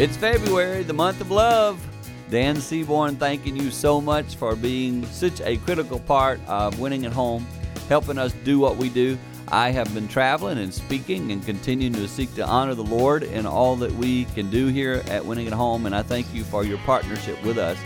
It's 0.00 0.16
February, 0.16 0.84
the 0.84 0.92
month 0.92 1.20
of 1.20 1.32
love. 1.32 1.84
Dan 2.30 2.60
Seaborn, 2.60 3.16
thanking 3.16 3.56
you 3.56 3.72
so 3.72 4.00
much 4.00 4.36
for 4.36 4.54
being 4.54 5.04
such 5.06 5.40
a 5.40 5.56
critical 5.56 5.98
part 5.98 6.38
of 6.46 6.78
winning 6.78 7.04
at 7.04 7.10
home, 7.10 7.44
helping 7.88 8.16
us 8.16 8.32
do 8.44 8.60
what 8.60 8.76
we 8.76 8.90
do. 8.90 9.18
I 9.48 9.72
have 9.72 9.92
been 9.92 10.06
traveling 10.06 10.58
and 10.58 10.72
speaking 10.72 11.32
and 11.32 11.44
continuing 11.44 11.94
to 11.94 12.06
seek 12.06 12.32
to 12.36 12.46
honor 12.46 12.76
the 12.76 12.84
Lord 12.84 13.24
in 13.24 13.44
all 13.44 13.74
that 13.74 13.90
we 13.90 14.26
can 14.26 14.48
do 14.52 14.68
here 14.68 15.02
at 15.08 15.26
Winning 15.26 15.48
at 15.48 15.52
Home, 15.52 15.84
and 15.84 15.96
I 15.96 16.04
thank 16.04 16.32
you 16.32 16.44
for 16.44 16.62
your 16.62 16.78
partnership 16.78 17.42
with 17.42 17.58
us. 17.58 17.76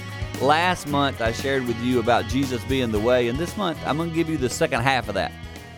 Last 0.42 0.86
month, 0.88 1.22
I 1.22 1.32
shared 1.32 1.66
with 1.66 1.80
you 1.80 1.98
about 1.98 2.29
Jesus 2.29 2.62
being 2.64 2.92
the 2.92 3.00
way, 3.00 3.29
and 3.29 3.38
this 3.38 3.56
month, 3.56 3.79
I'm 3.86 3.96
going 3.96 4.10
to 4.10 4.14
give 4.14 4.29
you 4.29 4.36
the 4.36 4.50
second 4.50 4.82
half 4.82 5.08
of 5.08 5.14
that. 5.14 5.32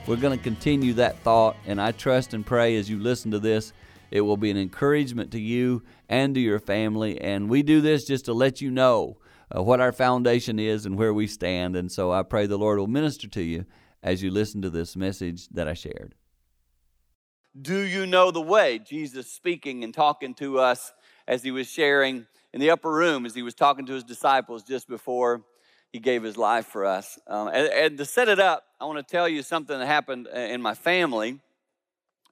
We're 0.09 0.17
going 0.17 0.37
to 0.37 0.43
continue 0.43 0.95
that 0.95 1.17
thought, 1.21 1.55
and 1.65 1.81
I 1.81 1.93
trust 1.93 2.35
and 2.35 2.45
pray 2.45 2.75
as 2.75 2.91
you 2.91 2.99
listen 2.99 3.31
to 3.31 3.39
this 3.39 3.73
it 4.11 4.23
will 4.23 4.37
be 4.37 4.51
an 4.51 4.57
encouragement 4.57 5.31
to 5.33 5.41
you 5.41 5.83
and 6.09 6.35
to 6.35 6.41
your 6.41 6.59
family. 6.59 7.21
And 7.21 7.49
we 7.49 7.63
do 7.63 7.81
this 7.81 8.05
just 8.05 8.25
to 8.27 8.33
let 8.33 8.61
you 8.61 8.71
know 8.71 9.19
uh, 9.55 9.63
what 9.63 9.81
our 9.81 9.93
foundation 9.93 10.59
is 10.59 10.87
and 10.87 10.97
where 10.97 11.15
we 11.15 11.27
stand. 11.27 11.77
And 11.77 11.91
so 11.91 12.13
I 12.13 12.23
pray 12.23 12.47
the 12.47 12.59
Lord 12.59 12.79
will 12.79 12.87
minister 12.87 13.29
to 13.29 13.43
you 13.43 13.65
as 14.03 14.23
you 14.23 14.31
listen 14.31 14.63
to 14.63 14.71
this 14.71 14.97
message 14.97 15.49
that 15.49 15.69
I 15.69 15.75
shared. 15.75 16.15
Do 17.61 17.81
you 17.81 18.07
know 18.07 18.31
the 18.31 18.41
way? 18.41 18.81
Jesus 18.81 19.31
speaking 19.31 19.85
and 19.85 19.95
talking 19.95 20.35
to 20.35 20.59
us 20.59 20.93
as 21.29 21.43
he 21.43 21.51
was 21.51 21.69
sharing 21.69 22.27
in 22.53 22.61
the 22.61 22.71
upper 22.71 22.93
room, 22.93 23.27
as 23.27 23.35
he 23.35 23.43
was 23.43 23.55
talking 23.55 23.87
to 23.87 23.93
his 23.93 24.05
disciples 24.05 24.63
just 24.63 24.89
before 24.89 25.43
he 25.93 26.01
gave 26.01 26.25
his 26.25 26.37
life 26.37 26.67
for 26.67 26.85
us. 26.85 27.19
Um, 27.29 27.49
and, 27.49 27.69
and 27.69 27.99
to 27.99 28.05
set 28.05 28.29
it 28.29 28.41
up, 28.41 28.65
I 28.81 28.85
want 28.85 28.99
to 28.99 29.05
tell 29.05 29.29
you 29.29 29.43
something 29.43 29.79
that 29.79 29.87
happened 29.87 30.27
uh, 30.27 30.39
in 30.39 30.61
my 30.61 30.75
family 30.75 31.41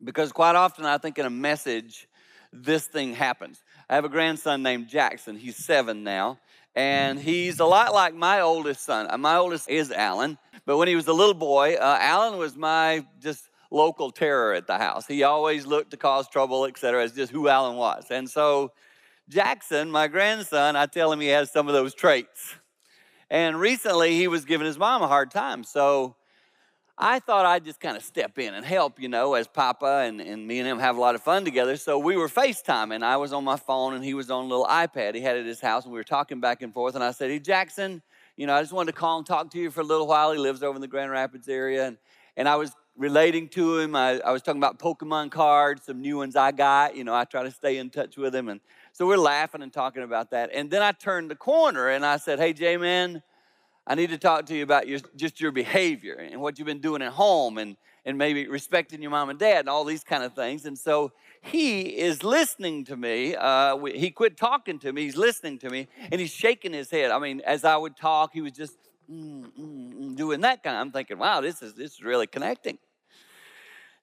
because 0.02 0.32
quite 0.32 0.56
often 0.56 0.84
I 0.84 0.98
think 0.98 1.18
in 1.18 1.26
a 1.26 1.30
message, 1.30 2.08
this 2.52 2.86
thing 2.86 3.14
happens. 3.14 3.62
I 3.88 3.94
have 3.94 4.04
a 4.04 4.08
grandson 4.08 4.62
named 4.62 4.88
Jackson. 4.88 5.36
He's 5.36 5.56
seven 5.56 6.04
now, 6.04 6.38
and 6.74 7.18
he's 7.18 7.60
a 7.60 7.64
lot 7.64 7.94
like 7.94 8.14
my 8.14 8.40
oldest 8.40 8.84
son. 8.84 9.06
Uh, 9.10 9.18
my 9.18 9.36
oldest 9.36 9.68
is 9.68 9.90
Alan, 9.90 10.38
but 10.66 10.76
when 10.76 10.88
he 10.88 10.96
was 10.96 11.06
a 11.08 11.12
little 11.12 11.34
boy, 11.34 11.74
uh, 11.74 11.98
Alan 12.00 12.38
was 12.38 12.56
my 12.56 13.04
just 13.20 13.48
local 13.70 14.10
terror 14.10 14.52
at 14.52 14.66
the 14.66 14.78
house. 14.78 15.06
He 15.06 15.22
always 15.22 15.66
looked 15.66 15.92
to 15.92 15.96
cause 15.96 16.28
trouble, 16.28 16.66
etc. 16.66 17.04
It's 17.04 17.14
just 17.14 17.32
who 17.32 17.48
Alan 17.48 17.76
was. 17.76 18.06
And 18.10 18.28
so 18.28 18.72
Jackson, 19.28 19.90
my 19.90 20.08
grandson, 20.08 20.76
I 20.76 20.86
tell 20.86 21.10
him 21.10 21.20
he 21.20 21.28
has 21.28 21.50
some 21.50 21.68
of 21.68 21.74
those 21.74 21.94
traits. 21.94 22.54
And 23.30 23.58
recently 23.58 24.14
he 24.14 24.28
was 24.28 24.44
giving 24.44 24.66
his 24.66 24.78
mom 24.78 25.00
a 25.00 25.08
hard 25.08 25.30
time. 25.30 25.64
So 25.64 26.16
I 26.98 27.20
thought 27.20 27.46
I'd 27.46 27.64
just 27.64 27.80
kind 27.80 27.96
of 27.96 28.02
step 28.02 28.38
in 28.38 28.52
and 28.52 28.64
help, 28.64 29.00
you 29.00 29.08
know, 29.08 29.34
as 29.34 29.48
Papa 29.48 30.04
and, 30.06 30.20
and 30.20 30.46
me 30.46 30.58
and 30.58 30.68
him 30.68 30.78
have 30.78 30.96
a 30.96 31.00
lot 31.00 31.14
of 31.14 31.22
fun 31.22 31.44
together. 31.44 31.76
So 31.76 31.98
we 31.98 32.16
were 32.16 32.28
FaceTiming. 32.28 33.02
I 33.02 33.16
was 33.16 33.32
on 33.32 33.44
my 33.44 33.56
phone 33.56 33.94
and 33.94 34.04
he 34.04 34.12
was 34.12 34.30
on 34.30 34.44
a 34.44 34.46
little 34.46 34.66
iPad 34.66 35.14
he 35.14 35.22
had 35.22 35.36
at 35.36 35.46
his 35.46 35.60
house, 35.60 35.84
and 35.84 35.92
we 35.92 35.98
were 35.98 36.04
talking 36.04 36.40
back 36.40 36.60
and 36.60 36.72
forth. 36.72 36.94
And 36.94 37.02
I 37.02 37.12
said, 37.12 37.30
Hey, 37.30 37.38
Jackson, 37.38 38.02
you 38.36 38.46
know, 38.46 38.54
I 38.54 38.60
just 38.60 38.72
wanted 38.72 38.92
to 38.92 38.98
call 38.98 39.18
and 39.18 39.26
talk 39.26 39.50
to 39.52 39.58
you 39.58 39.70
for 39.70 39.80
a 39.80 39.84
little 39.84 40.06
while. 40.06 40.32
He 40.32 40.38
lives 40.38 40.62
over 40.62 40.76
in 40.76 40.82
the 40.82 40.88
Grand 40.88 41.10
Rapids 41.10 41.48
area. 41.48 41.86
And, 41.86 41.96
and 42.36 42.48
I 42.48 42.56
was 42.56 42.72
relating 42.96 43.48
to 43.48 43.78
him. 43.78 43.96
I, 43.96 44.20
I 44.20 44.30
was 44.30 44.42
talking 44.42 44.60
about 44.60 44.78
Pokemon 44.78 45.30
cards, 45.30 45.86
some 45.86 46.02
new 46.02 46.18
ones 46.18 46.36
I 46.36 46.52
got. 46.52 46.94
You 46.94 47.04
know, 47.04 47.14
I 47.14 47.24
try 47.24 47.42
to 47.42 47.50
stay 47.50 47.78
in 47.78 47.88
touch 47.88 48.18
with 48.18 48.34
him. 48.34 48.48
And 48.48 48.60
so 48.92 49.06
we're 49.06 49.16
laughing 49.16 49.62
and 49.62 49.72
talking 49.72 50.02
about 50.02 50.30
that. 50.32 50.50
And 50.52 50.70
then 50.70 50.82
I 50.82 50.92
turned 50.92 51.30
the 51.30 51.36
corner 51.36 51.88
and 51.88 52.04
I 52.04 52.18
said, 52.18 52.38
Hey, 52.38 52.52
J 52.52 52.76
Man, 52.76 53.22
I 53.86 53.94
need 53.96 54.10
to 54.10 54.18
talk 54.18 54.46
to 54.46 54.54
you 54.54 54.62
about 54.62 54.86
your, 54.86 55.00
just 55.16 55.40
your 55.40 55.50
behavior 55.50 56.14
and 56.14 56.40
what 56.40 56.58
you've 56.58 56.66
been 56.66 56.80
doing 56.80 57.02
at 57.02 57.12
home 57.12 57.58
and, 57.58 57.76
and 58.04 58.16
maybe 58.16 58.46
respecting 58.46 59.02
your 59.02 59.10
mom 59.10 59.28
and 59.28 59.38
dad 59.38 59.60
and 59.60 59.68
all 59.68 59.84
these 59.84 60.04
kind 60.04 60.22
of 60.22 60.34
things. 60.34 60.66
And 60.66 60.78
so 60.78 61.12
he 61.40 61.98
is 61.98 62.22
listening 62.22 62.84
to 62.84 62.96
me. 62.96 63.34
Uh, 63.34 63.76
he 63.86 64.10
quit 64.10 64.36
talking 64.36 64.78
to 64.80 64.92
me. 64.92 65.02
He's 65.02 65.16
listening 65.16 65.58
to 65.60 65.70
me 65.70 65.88
and 66.12 66.20
he's 66.20 66.30
shaking 66.30 66.72
his 66.72 66.90
head. 66.90 67.10
I 67.10 67.18
mean, 67.18 67.40
as 67.44 67.64
I 67.64 67.76
would 67.76 67.96
talk, 67.96 68.30
he 68.32 68.40
was 68.40 68.52
just 68.52 68.76
mm, 69.10 69.50
mm, 69.58 69.94
mm, 69.94 70.16
doing 70.16 70.42
that 70.42 70.62
kind. 70.62 70.76
of, 70.76 70.80
I'm 70.80 70.92
thinking, 70.92 71.18
wow, 71.18 71.40
this 71.40 71.60
is, 71.60 71.74
this 71.74 71.94
is 71.94 72.02
really 72.02 72.28
connecting. 72.28 72.78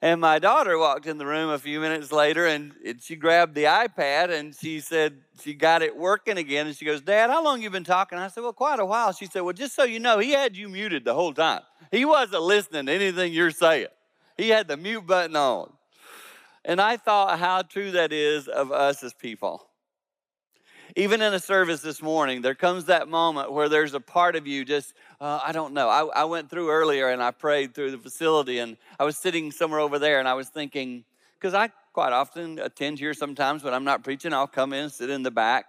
And 0.01 0.21
my 0.21 0.39
daughter 0.39 0.77
walked 0.77 1.07
in 1.07 1.17
the 1.17 1.25
room 1.25 1.49
a 1.49 1.59
few 1.59 1.81
minutes 1.81 2.11
later 2.11 2.45
and 2.45 2.73
she 3.01 3.17
grabbed 3.17 3.53
the 3.53 3.65
iPad 3.65 4.29
and 4.29 4.55
she 4.55 4.79
said 4.79 5.17
she 5.41 5.53
got 5.53 5.81
it 5.81 5.95
working 5.95 6.37
again. 6.37 6.67
And 6.67 6.75
she 6.75 6.85
goes, 6.85 7.01
Dad, 7.01 7.29
how 7.29 7.43
long 7.43 7.61
you 7.61 7.69
been 7.69 7.83
talking? 7.83 8.17
I 8.17 8.29
said, 8.29 8.43
Well, 8.43 8.53
quite 8.53 8.79
a 8.79 8.85
while. 8.85 9.11
She 9.11 9.25
said, 9.25 9.41
Well, 9.41 9.53
just 9.53 9.75
so 9.75 9.83
you 9.83 9.99
know, 9.99 10.19
he 10.19 10.31
had 10.31 10.55
you 10.55 10.69
muted 10.69 11.03
the 11.03 11.13
whole 11.13 11.33
time. 11.33 11.61
He 11.91 12.05
wasn't 12.05 12.43
listening 12.43 12.85
to 12.85 12.93
anything 12.93 13.33
you're 13.33 13.51
saying. 13.51 13.87
He 14.37 14.49
had 14.49 14.69
the 14.69 14.77
mute 14.77 15.05
button 15.05 15.35
on. 15.35 15.73
And 16.63 16.79
I 16.79 16.95
thought 16.95 17.39
how 17.39 17.61
true 17.63 17.91
that 17.91 18.13
is 18.13 18.47
of 18.47 18.71
us 18.71 19.03
as 19.03 19.13
people. 19.13 19.69
Even 20.95 21.22
in 21.22 21.33
a 21.33 21.39
service 21.39 21.81
this 21.81 22.01
morning, 22.01 22.41
there 22.41 22.55
comes 22.55 22.85
that 22.85 23.07
moment 23.07 23.51
where 23.51 23.69
there's 23.69 23.94
a 23.94 24.00
part 24.00 24.35
of 24.35 24.47
you 24.47 24.66
just, 24.66 24.94
uh, 25.22 25.39
I 25.44 25.51
don't 25.51 25.73
know. 25.73 25.88
I, 25.88 26.22
I 26.22 26.23
went 26.23 26.50
through 26.50 26.69
earlier 26.69 27.09
and 27.09 27.22
I 27.22 27.31
prayed 27.31 27.75
through 27.75 27.91
the 27.91 27.97
facility, 27.97 28.59
and 28.59 28.77
I 28.99 29.03
was 29.03 29.17
sitting 29.17 29.51
somewhere 29.51 29.79
over 29.79 29.99
there 29.99 30.19
and 30.19 30.28
I 30.28 30.33
was 30.33 30.49
thinking, 30.49 31.03
because 31.39 31.53
I 31.53 31.69
quite 31.94 32.11
often 32.11 32.59
attend 32.59 32.99
here 32.99 33.13
sometimes 33.13 33.63
when 33.63 33.73
I'm 33.73 33.83
not 33.83 34.03
preaching, 34.03 34.33
I'll 34.33 34.47
come 34.47 34.73
in 34.73 34.89
sit 34.89 35.09
in 35.09 35.23
the 35.23 35.31
back. 35.31 35.66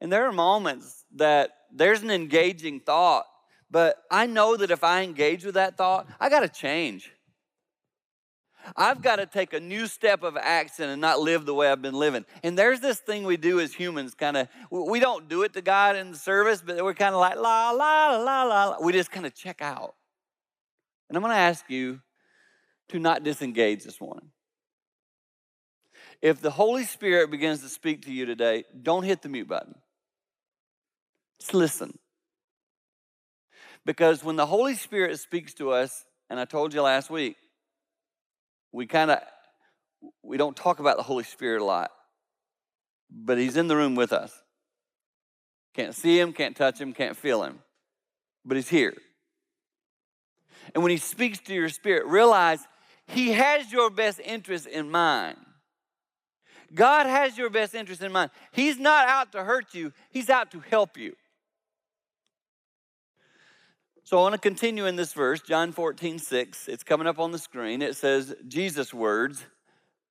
And 0.00 0.12
there 0.12 0.26
are 0.26 0.32
moments 0.32 1.04
that 1.16 1.50
there's 1.72 2.02
an 2.02 2.10
engaging 2.10 2.80
thought, 2.80 3.26
but 3.70 4.02
I 4.10 4.26
know 4.26 4.56
that 4.56 4.70
if 4.70 4.82
I 4.82 5.02
engage 5.02 5.44
with 5.44 5.54
that 5.54 5.76
thought, 5.76 6.06
I 6.18 6.28
got 6.28 6.40
to 6.40 6.48
change. 6.48 7.12
I've 8.76 9.02
got 9.02 9.16
to 9.16 9.26
take 9.26 9.52
a 9.52 9.60
new 9.60 9.86
step 9.86 10.22
of 10.22 10.36
action 10.36 10.88
and 10.88 11.00
not 11.00 11.20
live 11.20 11.46
the 11.46 11.54
way 11.54 11.70
I've 11.70 11.82
been 11.82 11.94
living. 11.94 12.24
And 12.42 12.56
there's 12.58 12.80
this 12.80 12.98
thing 12.98 13.24
we 13.24 13.36
do 13.36 13.60
as 13.60 13.72
humans, 13.72 14.14
kind 14.14 14.36
of, 14.36 14.48
we 14.70 15.00
don't 15.00 15.28
do 15.28 15.42
it 15.42 15.52
to 15.54 15.62
God 15.62 15.96
in 15.96 16.12
the 16.12 16.16
service, 16.18 16.62
but 16.64 16.82
we're 16.82 16.94
kind 16.94 17.14
of 17.14 17.20
like, 17.20 17.36
la, 17.36 17.70
la, 17.70 18.16
la, 18.16 18.42
la, 18.42 18.64
la. 18.66 18.76
We 18.80 18.92
just 18.92 19.10
kind 19.10 19.26
of 19.26 19.34
check 19.34 19.62
out. 19.62 19.94
And 21.08 21.16
I'm 21.16 21.22
going 21.22 21.32
to 21.32 21.38
ask 21.38 21.68
you 21.68 22.00
to 22.90 22.98
not 22.98 23.24
disengage 23.24 23.84
this 23.84 24.00
morning. 24.00 24.30
If 26.22 26.40
the 26.40 26.50
Holy 26.50 26.84
Spirit 26.84 27.30
begins 27.30 27.60
to 27.62 27.68
speak 27.68 28.04
to 28.04 28.12
you 28.12 28.26
today, 28.26 28.64
don't 28.82 29.04
hit 29.04 29.22
the 29.22 29.28
mute 29.28 29.48
button. 29.48 29.74
Just 31.40 31.54
listen. 31.54 31.98
Because 33.86 34.22
when 34.22 34.36
the 34.36 34.46
Holy 34.46 34.74
Spirit 34.74 35.18
speaks 35.18 35.54
to 35.54 35.70
us, 35.70 36.04
and 36.28 36.38
I 36.38 36.44
told 36.44 36.74
you 36.74 36.82
last 36.82 37.10
week, 37.10 37.36
we 38.72 38.86
kind 38.86 39.10
of 39.10 39.20
we 40.22 40.36
don't 40.36 40.56
talk 40.56 40.78
about 40.78 40.96
the 40.96 41.02
Holy 41.02 41.24
Spirit 41.24 41.60
a 41.60 41.64
lot, 41.64 41.90
but 43.10 43.38
He's 43.38 43.56
in 43.56 43.68
the 43.68 43.76
room 43.76 43.94
with 43.94 44.12
us. 44.12 44.32
Can't 45.74 45.94
see 45.94 46.18
Him, 46.18 46.32
can't 46.32 46.56
touch 46.56 46.80
Him, 46.80 46.92
can't 46.92 47.16
feel 47.16 47.42
Him, 47.42 47.60
but 48.44 48.56
He's 48.56 48.68
here. 48.68 48.94
And 50.74 50.82
when 50.82 50.90
He 50.90 50.96
speaks 50.96 51.38
to 51.40 51.54
your 51.54 51.68
spirit, 51.68 52.06
realize 52.06 52.60
He 53.06 53.32
has 53.32 53.70
your 53.72 53.90
best 53.90 54.20
interest 54.20 54.66
in 54.66 54.90
mind. 54.90 55.36
God 56.72 57.06
has 57.06 57.36
your 57.36 57.50
best 57.50 57.74
interest 57.74 58.00
in 58.00 58.12
mind. 58.12 58.30
He's 58.52 58.78
not 58.78 59.08
out 59.08 59.32
to 59.32 59.44
hurt 59.44 59.74
you, 59.74 59.92
He's 60.10 60.30
out 60.30 60.50
to 60.52 60.60
help 60.60 60.96
you. 60.96 61.14
So 64.10 64.18
I 64.18 64.22
want 64.22 64.32
to 64.32 64.40
continue 64.40 64.86
in 64.86 64.96
this 64.96 65.12
verse, 65.12 65.40
John 65.40 65.70
14, 65.70 66.18
6. 66.18 66.66
It's 66.66 66.82
coming 66.82 67.06
up 67.06 67.20
on 67.20 67.30
the 67.30 67.38
screen. 67.38 67.80
It 67.80 67.94
says, 67.94 68.34
Jesus' 68.48 68.92
words, 68.92 69.46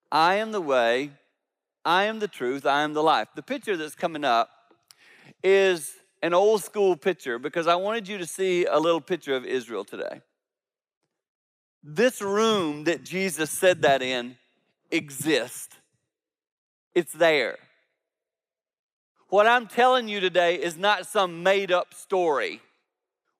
I 0.09 0.35
am 0.35 0.53
the 0.53 0.61
way, 0.61 1.11
I 1.83 2.05
am 2.05 2.19
the 2.19 2.29
truth, 2.29 2.65
I 2.65 2.83
am 2.83 2.93
the 2.93 3.03
life. 3.03 3.27
The 3.35 3.41
picture 3.41 3.75
that's 3.75 3.95
coming 3.95 4.23
up 4.23 4.51
is 5.43 5.95
an 6.23 6.33
old 6.33 6.63
school 6.63 6.95
picture 6.95 7.39
because 7.39 7.67
I 7.67 7.75
wanted 7.75 8.07
you 8.07 8.17
to 8.19 8.25
see 8.25 8.63
a 8.63 8.79
little 8.79 9.01
picture 9.01 9.35
of 9.35 9.43
Israel 9.43 9.83
today. 9.83 10.21
This 11.83 12.21
room 12.21 12.85
that 12.85 13.03
Jesus 13.03 13.51
said 13.51 13.81
that 13.81 14.01
in 14.01 14.37
exists, 14.91 15.75
it's 16.95 17.11
there. 17.11 17.57
What 19.27 19.45
I'm 19.45 19.67
telling 19.67 20.07
you 20.07 20.21
today 20.21 20.55
is 20.55 20.77
not 20.77 21.05
some 21.05 21.43
made 21.43 21.69
up 21.69 21.93
story 21.93 22.61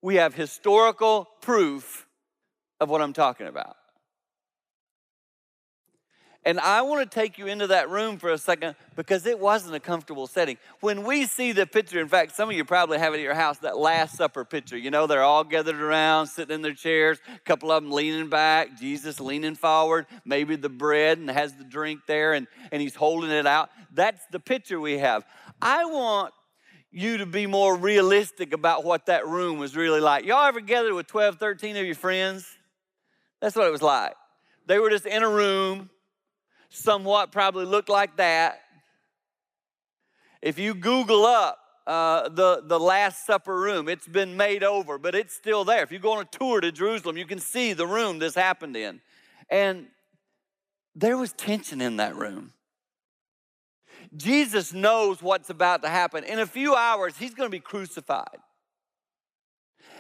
we 0.02 0.16
have 0.16 0.34
historical 0.34 1.28
proof 1.42 2.08
of 2.80 2.90
what 2.90 3.02
I'm 3.02 3.14
talking 3.14 3.48
about. 3.48 3.76
And 6.46 6.58
I 6.60 6.82
want 6.84 7.10
to 7.10 7.20
take 7.20 7.38
you 7.38 7.48
into 7.48 7.68
that 7.68 7.90
room 7.90 8.18
for 8.18 8.32
a 8.32 8.38
second 8.38 8.76
because 8.96 9.26
it 9.26 9.38
wasn't 9.38 9.76
a 9.76 9.80
comfortable 9.80 10.26
setting. 10.26 10.58
When 10.80 11.04
we 11.04 11.26
see 11.26 11.52
the 11.52 11.66
picture, 11.66 12.00
in 12.00 12.08
fact, 12.08 12.34
some 12.34 12.50
of 12.50 12.56
you 12.56 12.64
probably 12.64 12.98
have 12.98 13.14
it 13.14 13.18
at 13.18 13.24
your 13.24 13.34
house, 13.34 13.58
that 13.60 13.78
Last 13.78 14.16
Supper 14.16 14.46
picture. 14.46 14.78
You 14.78 14.90
know, 14.90 15.06
they're 15.06 15.22
all 15.22 15.44
gathered 15.44 15.82
around, 15.82 16.28
sitting 16.28 16.56
in 16.56 16.62
their 16.62 16.74
chairs, 16.74 17.20
a 17.36 17.40
couple 17.40 17.72
of 17.72 17.84
them 17.84 17.92
leaning 17.92 18.30
back, 18.30 18.80
Jesus 18.80 19.20
leaning 19.20 19.56
forward, 19.56 20.08
maybe 20.24 20.56
the 20.56 20.70
bread 20.70 21.18
and 21.18 21.30
has 21.30 21.54
the 21.56 21.66
drink 21.66 22.02
there, 22.08 22.34
and, 22.34 22.48
and 22.72 22.82
he's 22.82 22.96
holding 22.96 23.32
it 23.32 23.46
out. 23.46 23.70
That's 23.94 24.26
the 24.32 24.40
picture 24.40 24.80
we 24.80 24.98
have. 25.00 25.26
I 25.62 25.84
want 25.86 26.34
you 26.92 27.18
to 27.18 27.26
be 27.26 27.46
more 27.46 27.76
realistic 27.76 28.54
about 28.54 28.84
what 28.84 29.06
that 29.06 29.28
room 29.28 29.60
was 29.60 29.76
really 29.76 30.00
like. 30.00 30.26
Y'all 30.26 30.46
ever 30.46 30.60
gathered 30.60 30.94
with 30.94 31.08
12, 31.08 31.38
13 31.38 31.78
of 31.78 31.86
your 31.86 31.96
friends? 31.96 32.48
That's 33.42 33.56
what 33.56 33.68
it 33.68 33.72
was 33.72 33.82
like. 33.82 34.14
They 34.66 34.80
were 34.80 34.90
just 34.90 35.06
in 35.06 35.24
a 35.24 35.30
room, 35.30 35.90
somewhat 36.70 37.32
probably 37.32 37.66
looked 37.66 37.90
like 37.90 38.18
that. 38.18 38.60
If 40.42 40.58
you 40.58 40.74
Google 40.74 41.26
up 41.26 41.60
uh, 41.86 42.30
the, 42.30 42.64
the 42.66 42.80
Last 42.80 43.26
Supper 43.26 43.60
room, 43.60 43.90
it's 43.90 44.08
been 44.08 44.38
made 44.38 44.64
over, 44.64 44.98
but 44.98 45.16
it's 45.16 45.36
still 45.36 45.64
there. 45.64 45.84
If 45.84 45.92
you 45.92 46.00
go 46.00 46.14
on 46.14 46.22
a 46.22 46.26
tour 46.26 46.62
to 46.62 46.72
Jerusalem, 46.72 47.18
you 47.18 47.26
can 47.26 47.40
see 47.40 47.74
the 47.74 47.88
room 47.88 48.20
this 48.20 48.36
happened 48.36 48.76
in. 48.76 49.02
And 49.50 49.88
there 50.96 51.18
was 51.18 51.34
tension 51.34 51.82
in 51.82 51.98
that 51.98 52.16
room. 52.16 52.54
Jesus 54.16 54.74
knows 54.74 55.22
what's 55.22 55.50
about 55.50 55.84
to 55.84 55.90
happen. 55.90 56.24
In 56.24 56.40
a 56.40 56.46
few 56.46 56.76
hours, 56.76 57.16
he's 57.18 57.34
going 57.34 57.48
to 57.48 57.52
be 57.52 57.60
crucified. 57.60 58.38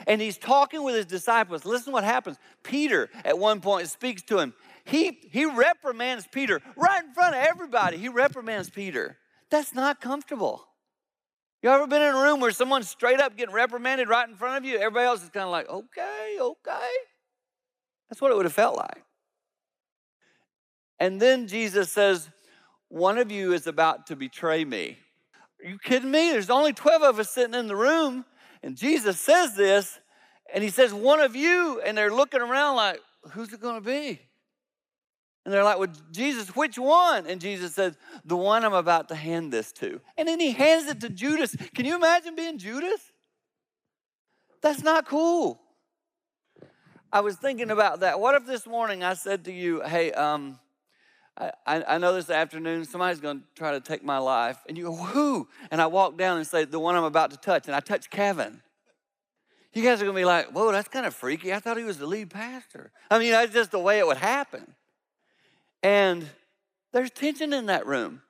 And 0.08 0.22
he's 0.22 0.38
talking 0.38 0.84
with 0.84 0.96
his 0.96 1.06
disciples. 1.06 1.66
Listen 1.66 1.94
what 1.94 2.04
happens. 2.04 2.38
Peter, 2.64 3.10
at 3.26 3.38
one 3.38 3.62
point, 3.62 3.88
speaks 3.88 4.22
to 4.24 4.40
him. 4.40 4.54
He, 4.86 5.20
he 5.32 5.46
reprimands 5.46 6.28
Peter 6.32 6.62
right 6.76 7.04
in 7.04 7.14
front 7.14 7.36
of 7.36 7.44
everybody. 7.44 7.98
He 7.98 8.10
reprimands 8.10 8.70
Peter. 8.70 9.18
That's 9.52 9.74
not 9.74 10.02
comfortable. 10.02 10.66
You 11.62 11.70
ever 11.70 11.88
been 11.88 12.02
in 12.02 12.16
a 12.16 12.22
room 12.22 12.40
where 12.40 12.52
someone's 12.52 12.90
straight 12.90 13.20
up 13.20 13.36
getting 13.36 13.54
reprimanded 13.54 14.08
right 14.08 14.28
in 14.28 14.36
front 14.36 14.58
of 14.58 14.70
you? 14.70 14.78
Everybody 14.78 15.06
else 15.06 15.22
is 15.22 15.30
kind 15.30 15.44
of 15.44 15.52
like, 15.52 15.70
okay, 15.70 16.38
okay. 16.40 16.90
That's 18.10 18.22
what 18.22 18.32
it 18.32 18.38
would 18.38 18.46
have 18.46 18.54
felt 18.54 18.78
like. 18.78 19.04
And 21.00 21.22
then 21.22 21.48
Jesus 21.48 21.92
says, 21.92 22.30
One 22.90 23.18
of 23.18 23.32
you 23.32 23.54
is 23.54 23.68
about 23.68 24.08
to 24.08 24.16
betray 24.16 24.66
me. 24.66 24.98
Are 25.64 25.70
you 25.70 25.78
kidding 25.78 26.12
me? 26.12 26.32
There's 26.32 26.50
only 26.50 26.74
12 26.74 27.02
of 27.04 27.20
us 27.20 27.30
sitting 27.30 27.54
in 27.54 27.68
the 27.68 27.76
room. 27.76 28.26
And 28.64 28.76
Jesus 28.76 29.20
says 29.20 29.56
this, 29.56 30.00
and 30.54 30.64
he 30.64 30.70
says, 30.70 30.94
One 30.94 31.20
of 31.20 31.36
you. 31.36 31.82
And 31.86 31.98
they're 31.98 32.14
looking 32.14 32.42
around 32.42 32.76
like, 32.76 33.00
Who's 33.32 33.54
it 33.54 33.62
going 33.62 33.76
to 33.76 33.86
be? 33.86 34.20
And 35.46 35.54
they're 35.54 35.64
like, 35.64 35.78
Well, 35.78 35.92
Jesus, 36.12 36.56
which 36.56 36.78
one? 36.78 37.28
And 37.28 37.40
Jesus 37.40 37.76
says, 37.76 37.98
The 38.26 38.38
one 38.38 38.66
I'm 38.66 38.74
about 38.74 39.10
to 39.10 39.16
hand 39.16 39.54
this 39.54 39.72
to. 39.74 40.02
And 40.18 40.28
then 40.28 40.40
he 40.40 40.52
hands 40.52 40.90
it 40.90 41.02
to 41.02 41.10
Judas. 41.10 41.56
Can 41.76 41.86
you 41.86 41.96
imagine 41.96 42.36
being 42.36 42.58
Judas? 42.58 43.00
That's 44.62 44.84
not 44.84 45.08
cool. 45.08 45.60
I 47.12 47.22
was 47.22 47.36
thinking 47.36 47.72
about 47.72 48.02
that. 48.02 48.20
What 48.20 48.36
if 48.36 48.46
this 48.46 48.68
morning 48.68 49.04
I 49.04 49.14
said 49.14 49.46
to 49.46 49.52
you, 49.52 49.82
Hey, 49.82 50.12
um, 50.14 50.60
I, 51.40 51.84
I 51.88 51.98
know 51.98 52.14
this 52.14 52.30
afternoon 52.30 52.84
somebody's 52.86 53.22
going 53.22 53.40
to 53.40 53.46
try 53.56 53.72
to 53.72 53.80
take 53.80 54.04
my 54.04 54.18
life. 54.18 54.58
And 54.68 54.78
you 54.78 54.86
go, 54.86 54.96
who? 54.96 55.48
And 55.72 55.82
I 55.82 55.88
walk 55.88 56.18
down 56.18 56.38
and 56.38 56.46
say, 56.46 56.66
the 56.66 56.80
one 56.80 56.96
I'm 56.96 57.06
about 57.06 57.32
to 57.32 57.38
touch. 57.38 57.68
And 57.68 57.76
I 57.76 57.80
touch 57.80 58.10
Kevin. 58.10 58.62
You 59.74 59.84
guys 59.84 60.02
are 60.02 60.06
going 60.06 60.16
to 60.16 60.20
be 60.20 60.26
like, 60.26 60.52
whoa, 60.52 60.72
that's 60.72 60.90
kind 60.90 61.06
of 61.06 61.14
freaky. 61.14 61.54
I 61.54 61.60
thought 61.60 61.78
he 61.78 61.84
was 61.84 61.98
the 61.98 62.08
lead 62.08 62.30
pastor. 62.30 62.92
I 63.10 63.20
mean, 63.20 63.32
that's 63.32 63.54
just 63.54 63.72
the 63.72 63.80
way 63.80 64.00
it 64.00 64.08
would 64.08 64.18
happen. 64.18 64.74
And 65.82 66.28
there's 66.92 67.12
tension 67.12 67.54
in 67.54 67.68
that 67.68 67.86
room. 67.86 68.22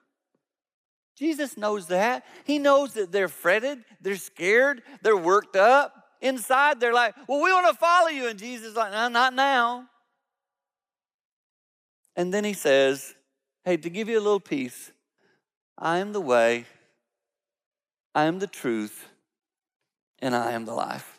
Jesus 1.16 1.56
knows 1.56 1.86
that. 1.88 2.24
He 2.44 2.58
knows 2.58 2.94
that 2.94 3.10
they're 3.12 3.28
fretted, 3.28 3.84
they're 4.00 4.16
scared, 4.16 4.82
they're 5.02 5.16
worked 5.16 5.56
up. 5.56 5.94
Inside, 6.22 6.80
they're 6.80 6.92
like, 6.92 7.14
well, 7.26 7.42
we 7.42 7.50
want 7.50 7.66
to 7.68 7.74
follow 7.74 8.08
you. 8.08 8.28
And 8.28 8.38
Jesus 8.38 8.68
is 8.68 8.76
like, 8.76 8.92
no, 8.92 9.08
not 9.08 9.32
now. 9.32 9.86
And 12.20 12.34
then 12.34 12.44
he 12.44 12.52
says, 12.52 13.14
Hey, 13.64 13.78
to 13.78 13.88
give 13.88 14.10
you 14.10 14.18
a 14.18 14.20
little 14.20 14.40
peace, 14.40 14.92
I 15.78 16.00
am 16.00 16.12
the 16.12 16.20
way, 16.20 16.66
I 18.14 18.24
am 18.24 18.40
the 18.40 18.46
truth, 18.46 19.08
and 20.18 20.36
I 20.36 20.52
am 20.52 20.66
the 20.66 20.74
life. 20.74 21.18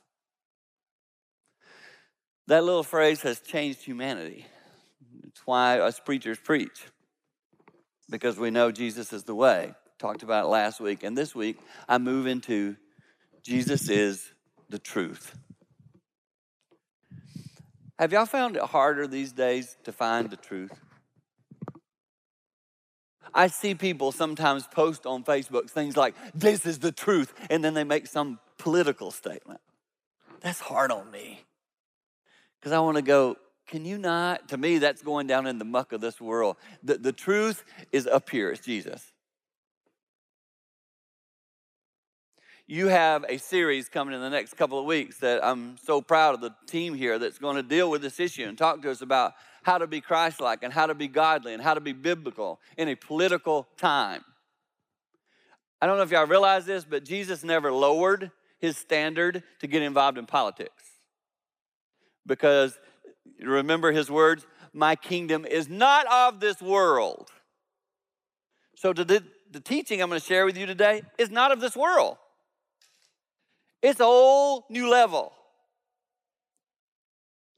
That 2.45 2.63
little 2.63 2.83
phrase 2.83 3.23
has 3.23 3.39
changed 3.39 3.81
humanity. 3.81 4.45
It's 5.23 5.41
why 5.43 5.79
us 5.79 5.99
preachers 5.99 6.37
preach, 6.37 6.85
because 8.07 8.37
we 8.37 8.51
know 8.51 8.71
Jesus 8.71 9.11
is 9.11 9.23
the 9.23 9.33
way. 9.33 9.73
Talked 9.97 10.21
about 10.21 10.45
it 10.45 10.49
last 10.49 10.79
week. 10.79 11.01
And 11.01 11.17
this 11.17 11.33
week, 11.33 11.57
I 11.89 11.97
move 11.97 12.27
into 12.27 12.75
Jesus 13.41 13.89
is 13.89 14.31
the 14.69 14.77
truth. 14.77 15.35
Have 17.97 18.13
y'all 18.13 18.27
found 18.27 18.55
it 18.55 18.61
harder 18.61 19.07
these 19.07 19.31
days 19.31 19.77
to 19.85 19.91
find 19.91 20.29
the 20.29 20.37
truth? 20.37 20.79
I 23.33 23.47
see 23.47 23.75
people 23.75 24.11
sometimes 24.11 24.67
post 24.67 25.05
on 25.05 25.23
Facebook 25.23 25.69
things 25.69 25.95
like, 25.95 26.15
this 26.33 26.65
is 26.65 26.79
the 26.79 26.91
truth, 26.91 27.33
and 27.49 27.63
then 27.63 27.73
they 27.73 27.83
make 27.83 28.07
some 28.07 28.39
political 28.57 29.11
statement. 29.11 29.59
That's 30.41 30.59
hard 30.59 30.91
on 30.91 31.09
me. 31.11 31.41
Because 32.59 32.71
I 32.71 32.79
want 32.79 32.97
to 32.97 33.03
go, 33.03 33.37
can 33.67 33.85
you 33.85 33.97
not? 33.97 34.49
To 34.49 34.57
me, 34.57 34.79
that's 34.79 35.01
going 35.01 35.27
down 35.27 35.47
in 35.47 35.57
the 35.57 35.65
muck 35.65 35.93
of 35.93 36.01
this 36.01 36.19
world. 36.19 36.57
The, 36.83 36.97
the 36.97 37.13
truth 37.13 37.63
is 37.91 38.05
up 38.05 38.29
here, 38.29 38.51
it's 38.51 38.63
Jesus. 38.63 39.10
You 42.71 42.87
have 42.87 43.25
a 43.27 43.37
series 43.37 43.89
coming 43.89 44.15
in 44.15 44.21
the 44.21 44.29
next 44.29 44.55
couple 44.55 44.79
of 44.79 44.85
weeks 44.85 45.17
that 45.17 45.43
I'm 45.43 45.75
so 45.83 46.01
proud 46.01 46.35
of 46.35 46.39
the 46.39 46.55
team 46.67 46.93
here 46.93 47.19
that's 47.19 47.37
going 47.37 47.57
to 47.57 47.63
deal 47.63 47.91
with 47.91 48.01
this 48.01 48.17
issue 48.17 48.45
and 48.45 48.57
talk 48.57 48.81
to 48.83 48.89
us 48.89 49.01
about 49.01 49.33
how 49.61 49.77
to 49.77 49.87
be 49.87 49.99
Christ 49.99 50.39
like 50.39 50.63
and 50.63 50.71
how 50.71 50.85
to 50.85 50.95
be 50.95 51.09
godly 51.09 51.53
and 51.53 51.61
how 51.61 51.73
to 51.73 51.81
be 51.81 51.91
biblical 51.91 52.61
in 52.77 52.87
a 52.87 52.95
political 52.95 53.67
time. 53.75 54.23
I 55.81 55.85
don't 55.85 55.97
know 55.97 56.03
if 56.03 56.11
y'all 56.11 56.25
realize 56.25 56.65
this, 56.65 56.85
but 56.85 57.03
Jesus 57.03 57.43
never 57.43 57.73
lowered 57.73 58.31
his 58.57 58.77
standard 58.77 59.43
to 59.59 59.67
get 59.67 59.81
involved 59.81 60.17
in 60.17 60.25
politics. 60.25 60.85
Because 62.25 62.79
remember 63.41 63.91
his 63.91 64.09
words, 64.09 64.47
my 64.71 64.95
kingdom 64.95 65.43
is 65.43 65.67
not 65.67 66.07
of 66.09 66.39
this 66.39 66.61
world. 66.61 67.31
So 68.77 68.93
the, 68.93 69.21
the 69.51 69.59
teaching 69.59 70.01
I'm 70.01 70.07
going 70.07 70.21
to 70.21 70.25
share 70.25 70.45
with 70.45 70.57
you 70.57 70.65
today 70.65 71.01
is 71.17 71.29
not 71.29 71.51
of 71.51 71.59
this 71.59 71.75
world. 71.75 72.15
It's 73.81 73.99
a 73.99 74.05
whole 74.05 74.65
new 74.69 74.89
level. 74.89 75.33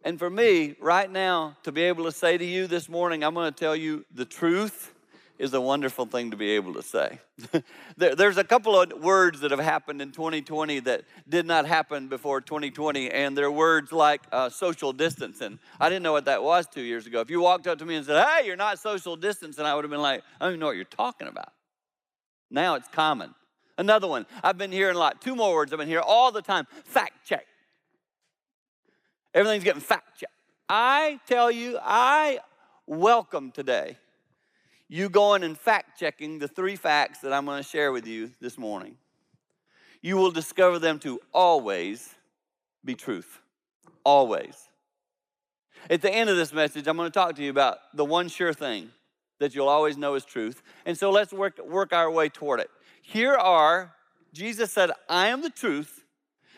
And 0.06 0.20
for 0.20 0.30
me, 0.30 0.75
right 0.80 1.10
now, 1.10 1.56
to 1.64 1.72
be 1.72 1.84
able 1.84 2.06
to 2.06 2.12
say 2.12 2.38
to 2.38 2.46
you 2.46 2.68
this 2.68 2.90
morning, 2.90 3.24
I'm 3.24 3.34
going 3.34 3.52
to 3.52 3.58
tell 3.58 3.75
you 3.75 4.06
the 4.14 4.25
truth 4.25 4.94
is 5.40 5.54
a 5.54 5.62
wonderful 5.62 6.06
thing 6.06 6.31
to 6.31 6.38
be 6.38 6.52
able 6.52 6.74
to 6.74 6.81
say. 6.81 7.20
there's 7.98 8.38
a 8.38 8.44
couple 8.44 8.80
of 8.80 8.92
words 9.02 9.40
that 9.40 9.52
have 9.52 9.60
happened 9.60 10.02
in 10.02 10.12
2020 10.12 10.80
that 10.81 11.04
did 11.28 11.46
not 11.46 11.66
happen 11.66 12.08
before 12.08 12.40
2020, 12.40 13.10
and 13.10 13.38
they're 13.38 13.52
words 13.52 13.92
like 13.92 14.22
uh, 14.31 14.50
social 14.50 14.94
distancing. 14.94 15.58
I 15.80 15.90
didn't 15.90 16.04
know 16.04 16.12
what 16.12 16.26
that 16.26 16.44
was 16.44 16.68
two 16.68 16.81
years 16.81 17.08
ago. 17.08 17.19
If 17.22 17.30
you 17.30 17.42
walked 17.42 17.68
up 17.68 17.80
to 17.80 17.86
me 17.86 17.96
and 17.96 18.06
said, 18.06 18.24
Hey, 18.26 18.46
you're 18.46 18.56
not 18.56 18.80
social 18.80 19.16
distancing, 19.16 19.66
I 19.66 19.74
would 19.74 19.84
have 19.84 19.92
been 19.92 20.02
like, 20.02 20.22
I 20.40 20.46
don't 20.46 20.54
even 20.54 20.60
know 20.60 20.68
what 20.68 20.76
you're 20.76 20.86
talking 20.86 21.28
about. 21.28 21.52
Now 22.52 22.76
it's 22.76 22.88
common. 22.90 23.33
Another 23.77 24.07
one. 24.07 24.25
I've 24.44 24.57
been 24.57 24.71
hearing 24.71 24.95
a 24.95 24.99
lot. 24.99 25.21
Two 25.21 25.35
more 25.35 25.53
words 25.53 25.73
I've 25.73 25.80
been 25.80 25.87
hearing 25.87 26.06
all 26.07 26.31
the 26.31 26.42
time. 26.42 26.68
Fact 26.85 27.25
check. 27.25 27.45
Everything's 29.33 29.63
getting 29.63 29.81
fact 29.81 30.19
checked. 30.19 30.33
I 30.69 31.19
tell 31.27 31.49
you, 31.49 31.80
I 31.81 32.39
welcome 32.85 33.51
today 33.51 33.97
you 34.89 35.09
going 35.09 35.44
and 35.44 35.57
fact 35.57 35.99
checking 35.99 36.37
the 36.37 36.47
three 36.47 36.75
facts 36.75 37.19
that 37.21 37.33
I'm 37.33 37.45
going 37.45 37.61
to 37.61 37.68
share 37.68 37.92
with 37.92 38.06
you 38.06 38.31
this 38.39 38.59
morning. 38.59 38.95
You 40.03 40.18
will 40.18 40.30
discover 40.30 40.77
them 40.77 40.99
to 40.99 41.19
always 41.33 42.13
be 42.85 42.94
truth. 42.94 43.39
Always. 44.03 44.69
At 45.89 46.03
the 46.03 46.13
end 46.13 46.30
of 46.30 46.37
this 46.37 46.53
message, 46.53 46.87
I'm 46.87 46.95
going 46.95 47.09
to 47.09 47.13
talk 47.13 47.35
to 47.37 47.44
you 47.44 47.49
about 47.49 47.80
the 47.95 48.06
one 48.06 48.27
sure 48.27 48.53
thing 48.53 48.92
that 49.39 49.56
you'll 49.56 49.68
always 49.68 49.97
know 49.97 50.13
is 50.13 50.25
truth. 50.25 50.61
And 50.85 50.95
so 50.95 51.09
let's 51.09 51.33
work, 51.33 51.57
work 51.65 51.92
our 51.92 52.11
way 52.11 52.30
toward 52.30 52.59
it 52.59 52.69
here 53.04 53.36
are, 53.36 53.94
Jesus 54.33 54.72
said, 54.72 54.90
I 55.07 55.28
am 55.28 55.42
the 55.42 55.50
truth. 55.50 56.04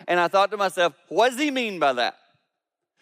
And 0.08 0.20
I 0.20 0.28
thought 0.28 0.52
to 0.52 0.58
myself, 0.58 0.94
what 1.10 1.32
does 1.32 1.40
he 1.40 1.52
mean 1.52 1.80
by 1.80 1.94
that? 1.94 2.16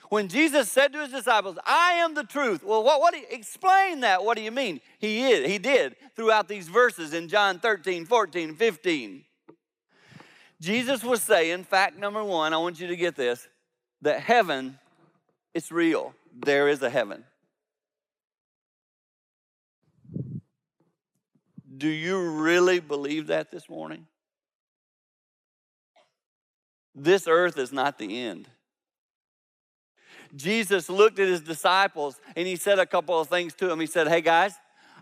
When 0.09 0.27
Jesus 0.27 0.71
said 0.71 0.93
to 0.93 0.99
his 0.99 1.11
disciples, 1.11 1.57
I 1.65 1.93
am 1.93 2.13
the 2.13 2.23
truth. 2.23 2.63
Well, 2.63 2.83
what, 2.83 3.01
what 3.01 3.15
explain 3.29 4.01
that? 4.01 4.23
What 4.23 4.37
do 4.37 4.43
you 4.43 4.51
mean? 4.51 4.79
He 4.99 5.31
is, 5.31 5.49
he 5.49 5.57
did 5.57 5.95
throughout 6.15 6.47
these 6.47 6.67
verses 6.67 7.13
in 7.13 7.27
John 7.27 7.59
13, 7.59 8.05
14, 8.05 8.55
15. 8.55 9.25
Jesus 10.61 11.03
was 11.03 11.21
saying, 11.21 11.65
fact 11.65 11.97
number 11.97 12.23
one, 12.23 12.53
I 12.53 12.57
want 12.57 12.79
you 12.79 12.87
to 12.87 12.95
get 12.95 13.15
this, 13.15 13.47
that 14.01 14.21
heaven, 14.21 14.79
it's 15.53 15.71
real. 15.71 16.13
There 16.33 16.69
is 16.69 16.81
a 16.81 16.89
heaven. 16.89 17.25
Do 21.75 21.87
you 21.87 22.19
really 22.19 22.79
believe 22.79 23.27
that 23.27 23.51
this 23.51 23.69
morning? 23.69 24.07
This 26.95 27.27
earth 27.27 27.57
is 27.57 27.71
not 27.71 27.97
the 27.97 28.21
end. 28.21 28.47
Jesus 30.35 30.89
looked 30.89 31.19
at 31.19 31.27
his 31.27 31.41
disciples 31.41 32.19
and 32.35 32.47
he 32.47 32.55
said 32.55 32.79
a 32.79 32.85
couple 32.85 33.19
of 33.19 33.27
things 33.27 33.53
to 33.55 33.67
them. 33.67 33.79
He 33.79 33.85
said, 33.85 34.07
Hey 34.07 34.21
guys, 34.21 34.53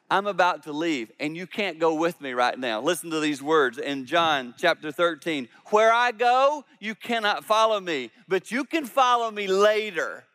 I'm 0.09 0.27
about 0.27 0.63
to 0.63 0.73
leave 0.73 1.11
and 1.19 1.35
you 1.35 1.47
can't 1.47 1.79
go 1.79 1.95
with 1.95 2.19
me 2.19 2.33
right 2.33 2.57
now. 2.57 2.81
Listen 2.81 3.09
to 3.11 3.19
these 3.19 3.41
words 3.41 3.77
in 3.77 4.05
John 4.05 4.53
chapter 4.57 4.91
13. 4.91 5.47
Where 5.67 5.91
I 5.91 6.11
go, 6.11 6.65
you 6.79 6.95
cannot 6.95 7.45
follow 7.45 7.79
me, 7.79 8.11
but 8.27 8.51
you 8.51 8.65
can 8.65 8.85
follow 8.85 9.31
me 9.31 9.47
later. 9.47 10.25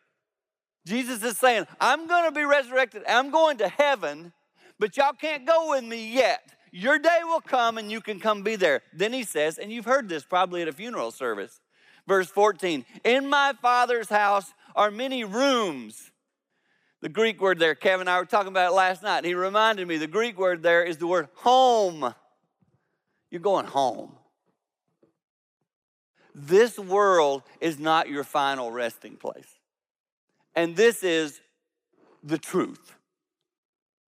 Jesus 0.86 1.22
is 1.22 1.36
saying, 1.36 1.66
I'm 1.80 2.06
going 2.06 2.24
to 2.24 2.32
be 2.32 2.44
resurrected. 2.44 3.02
I'm 3.08 3.30
going 3.30 3.58
to 3.58 3.68
heaven, 3.68 4.32
but 4.78 4.96
y'all 4.96 5.12
can't 5.12 5.46
go 5.46 5.70
with 5.70 5.84
me 5.84 6.12
yet. 6.14 6.52
Your 6.72 6.98
day 6.98 7.20
will 7.24 7.40
come 7.40 7.78
and 7.78 7.90
you 7.90 8.00
can 8.00 8.20
come 8.20 8.42
be 8.42 8.56
there. 8.56 8.82
Then 8.92 9.12
he 9.12 9.22
says, 9.22 9.58
and 9.58 9.72
you've 9.72 9.84
heard 9.84 10.08
this 10.08 10.24
probably 10.24 10.62
at 10.62 10.68
a 10.68 10.72
funeral 10.72 11.10
service. 11.10 11.60
Verse 12.06 12.28
14 12.28 12.84
In 13.04 13.28
my 13.28 13.54
Father's 13.60 14.08
house 14.08 14.52
are 14.74 14.90
many 14.90 15.24
rooms. 15.24 16.12
The 17.02 17.08
Greek 17.08 17.40
word 17.40 17.58
there, 17.58 17.74
Kevin 17.74 18.02
and 18.02 18.10
I 18.10 18.18
were 18.18 18.26
talking 18.26 18.48
about 18.48 18.72
it 18.72 18.74
last 18.74 19.02
night. 19.02 19.24
He 19.24 19.34
reminded 19.34 19.86
me 19.86 19.96
the 19.96 20.06
Greek 20.06 20.38
word 20.38 20.62
there 20.62 20.82
is 20.82 20.96
the 20.96 21.06
word 21.06 21.28
home. 21.34 22.14
You're 23.30 23.40
going 23.40 23.66
home. 23.66 24.12
This 26.34 26.78
world 26.78 27.42
is 27.60 27.78
not 27.78 28.08
your 28.08 28.24
final 28.24 28.70
resting 28.70 29.16
place. 29.16 29.48
And 30.54 30.76
this 30.76 31.02
is 31.02 31.40
the 32.22 32.38
truth. 32.38 32.95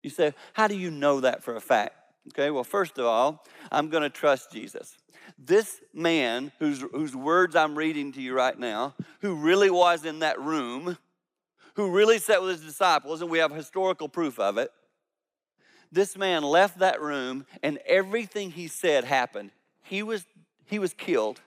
You 0.03 0.11
say, 0.11 0.35
How 0.53 0.69
do 0.69 0.77
you 0.77 0.91
know 0.91 1.21
that 1.21 1.43
for 1.43 1.57
a 1.57 1.61
fact? 1.61 1.95
Okay, 2.29 2.51
well, 2.51 2.65
first 2.65 2.99
of 2.99 3.07
all, 3.07 3.45
I'm 3.71 3.89
going 3.89 4.05
to 4.05 4.11
trust 4.11 4.53
Jesus. 4.53 4.97
This 5.39 5.81
man, 5.93 6.53
whose, 6.59 6.85
whose 6.93 7.17
words 7.17 7.57
I'm 7.57 7.77
reading 7.77 8.13
to 8.13 8.23
you 8.23 8.35
right 8.35 8.57
now, 8.57 8.95
who 9.21 9.35
really 9.35 9.71
was 9.71 10.05
in 10.05 10.21
that 10.21 10.41
room, 10.41 10.99
who 11.75 11.91
really 11.91 12.19
sat 12.19 12.41
with 12.41 12.53
his 12.53 12.65
disciples, 12.65 13.23
and 13.23 13.31
we 13.31 13.39
have 13.39 13.51
historical 13.51 14.09
proof 14.09 14.39
of 14.39 14.59
it, 14.59 14.71
this 15.93 16.17
man 16.17 16.43
left 16.43 16.79
that 16.79 17.03
room 17.03 17.45
and 17.63 17.79
everything 17.87 18.51
he 18.51 18.67
said 18.67 19.05
happened. 19.05 19.51
He 19.83 20.03
was, 20.03 20.25
he 20.65 20.79
was 20.79 20.95
killed 20.95 21.41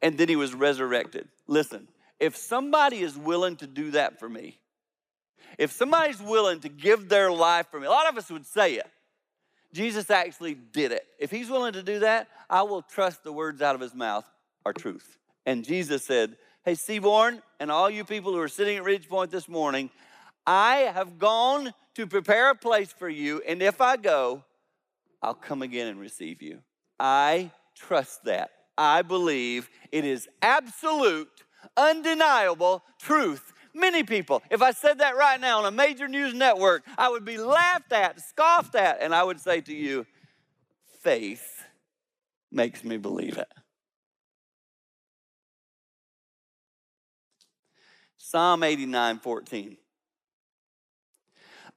and 0.00 0.16
then 0.16 0.28
he 0.28 0.36
was 0.36 0.54
resurrected. 0.54 1.28
Listen, 1.48 1.88
if 2.20 2.36
somebody 2.36 3.00
is 3.00 3.16
willing 3.16 3.56
to 3.56 3.66
do 3.66 3.90
that 3.90 4.20
for 4.20 4.28
me, 4.28 4.60
if 5.58 5.72
somebody's 5.72 6.20
willing 6.20 6.60
to 6.60 6.68
give 6.68 7.08
their 7.08 7.30
life 7.30 7.66
for 7.70 7.80
me, 7.80 7.86
a 7.86 7.90
lot 7.90 8.08
of 8.08 8.16
us 8.16 8.30
would 8.30 8.46
say 8.46 8.74
it. 8.74 8.90
Jesus 9.72 10.10
actually 10.10 10.54
did 10.54 10.92
it. 10.92 11.06
If 11.18 11.30
he's 11.30 11.48
willing 11.48 11.72
to 11.72 11.82
do 11.82 12.00
that, 12.00 12.28
I 12.50 12.62
will 12.62 12.82
trust 12.82 13.24
the 13.24 13.32
words 13.32 13.62
out 13.62 13.74
of 13.74 13.80
his 13.80 13.94
mouth 13.94 14.24
are 14.64 14.72
truth. 14.72 15.18
And 15.46 15.64
Jesus 15.64 16.04
said, 16.04 16.36
Hey, 16.64 16.74
Seaborn, 16.74 17.42
and 17.58 17.70
all 17.70 17.90
you 17.90 18.04
people 18.04 18.32
who 18.32 18.38
are 18.38 18.48
sitting 18.48 18.76
at 18.76 18.84
Ridge 18.84 19.08
Point 19.08 19.30
this 19.30 19.48
morning, 19.48 19.90
I 20.46 20.76
have 20.94 21.18
gone 21.18 21.72
to 21.94 22.06
prepare 22.06 22.50
a 22.50 22.54
place 22.54 22.92
for 22.92 23.08
you, 23.08 23.42
and 23.46 23.60
if 23.62 23.80
I 23.80 23.96
go, 23.96 24.44
I'll 25.22 25.34
come 25.34 25.62
again 25.62 25.88
and 25.88 25.98
receive 25.98 26.40
you. 26.42 26.60
I 27.00 27.50
trust 27.74 28.24
that. 28.24 28.50
I 28.78 29.02
believe 29.02 29.68
it 29.90 30.04
is 30.04 30.28
absolute, 30.40 31.28
undeniable 31.76 32.82
truth 32.98 33.51
Many 33.74 34.02
people, 34.02 34.42
if 34.50 34.60
I 34.60 34.72
said 34.72 34.98
that 34.98 35.16
right 35.16 35.40
now 35.40 35.60
on 35.60 35.64
a 35.64 35.70
major 35.70 36.06
news 36.06 36.34
network, 36.34 36.84
I 36.98 37.08
would 37.08 37.24
be 37.24 37.38
laughed 37.38 37.92
at, 37.92 38.20
scoffed 38.20 38.74
at, 38.74 39.00
and 39.00 39.14
I 39.14 39.24
would 39.24 39.40
say 39.40 39.60
to 39.62 39.74
you, 39.74 40.06
faith 41.02 41.64
makes 42.50 42.84
me 42.84 42.98
believe 42.98 43.38
it. 43.38 43.48
Psalm 48.18 48.62
89 48.62 49.18
14. 49.18 49.76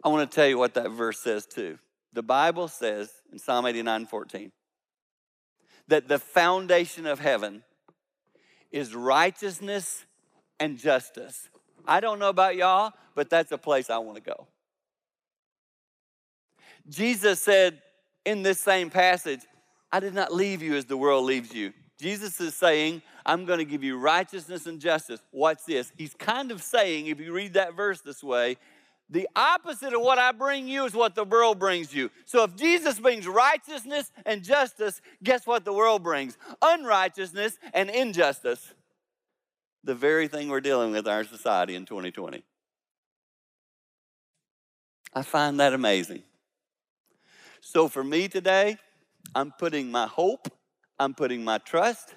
I 0.04 0.10
want 0.10 0.30
to 0.30 0.36
tell 0.36 0.48
you 0.48 0.58
what 0.58 0.76
that 0.76 0.92
verse 0.92 1.20
says 1.20 1.46
too. 1.46 1.80
The 2.14 2.24
Bible 2.24 2.68
says 2.68 3.12
in 3.32 3.40
Psalm 3.40 3.66
89 3.66 4.06
14 4.06 4.52
that 5.88 6.08
the 6.08 6.20
foundation 6.20 7.06
of 7.06 7.20
heaven 7.20 7.64
is 8.72 8.96
righteousness 8.96 10.06
and 10.60 10.78
justice. 10.78 11.50
I 11.88 12.00
don't 12.00 12.20
know 12.20 12.30
about 12.30 12.56
y'all, 12.56 12.94
but 13.16 13.30
that's 13.30 13.52
a 13.52 13.58
place 13.58 13.90
I 13.90 13.98
want 13.98 14.16
to 14.18 14.24
go. 14.24 14.48
Jesus 16.88 17.42
said 17.42 17.82
in 18.26 18.44
this 18.44 18.60
same 18.60 18.90
passage, 18.90 19.42
I 19.92 20.00
did 20.00 20.14
not 20.14 20.34
leave 20.34 20.62
you 20.62 20.76
as 20.76 20.86
the 20.86 20.98
world 20.98 21.26
leaves 21.26 21.54
you. 21.54 21.74
Jesus 22.00 22.40
is 22.42 22.56
saying, 22.56 23.02
I'm 23.26 23.46
going 23.46 23.60
to 23.60 23.66
give 23.66 23.84
you 23.84 23.98
righteousness 23.98 24.66
and 24.66 24.80
justice. 24.80 25.22
What's 25.32 25.66
this? 25.66 25.92
He's 25.98 26.14
kind 26.14 26.52
of 26.52 26.62
saying, 26.62 27.08
if 27.08 27.20
you 27.20 27.34
read 27.34 27.54
that 27.54 27.76
verse 27.76 28.02
this 28.02 28.24
way, 28.24 28.58
the 29.10 29.30
opposite 29.36 29.94
of 29.94 30.02
what 30.02 30.18
I 30.18 30.32
bring 30.32 30.68
you 30.68 30.86
is 30.86 30.94
what 30.94 31.16
the 31.16 31.24
world 31.24 31.60
brings 31.60 31.94
you. 31.94 32.10
So 32.26 32.44
if 32.44 32.56
Jesus 32.56 33.00
brings 33.00 33.28
righteousness 33.28 34.12
and 34.26 34.44
justice, 34.44 35.00
guess 35.24 35.46
what 35.46 35.64
the 35.64 35.74
world 35.74 36.04
brings? 36.04 36.38
Unrighteousness 36.62 37.58
and 37.74 37.90
injustice 37.90 38.74
the 39.86 39.96
very 39.96 40.28
thing 40.28 40.50
we're 40.50 40.62
dealing 40.62 40.92
with 40.92 41.08
in 41.08 41.14
our 41.14 41.24
society 41.24 41.76
in 41.76 41.86
2020. 41.86 42.44
I 45.14 45.22
find 45.22 45.60
that 45.60 45.74
amazing. 45.74 46.24
So 47.62 47.88
for 47.88 48.04
me 48.04 48.28
today, 48.28 48.78
I'm 49.34 49.54
putting 49.58 49.92
my 49.92 50.08
hope, 50.08 50.48
I'm 51.00 51.14
putting 51.14 51.44
my 51.44 51.60
trust, 51.60 52.16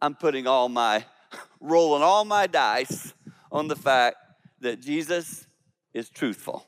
I'm 0.00 0.14
putting 0.14 0.46
all 0.46 0.68
my, 0.68 1.04
rolling 1.60 2.02
all 2.02 2.24
my 2.24 2.46
dice 2.46 3.12
on 3.52 3.68
the 3.68 3.76
fact 3.76 4.16
that 4.60 4.80
Jesus 4.80 5.46
is 5.92 6.08
truthful. 6.08 6.66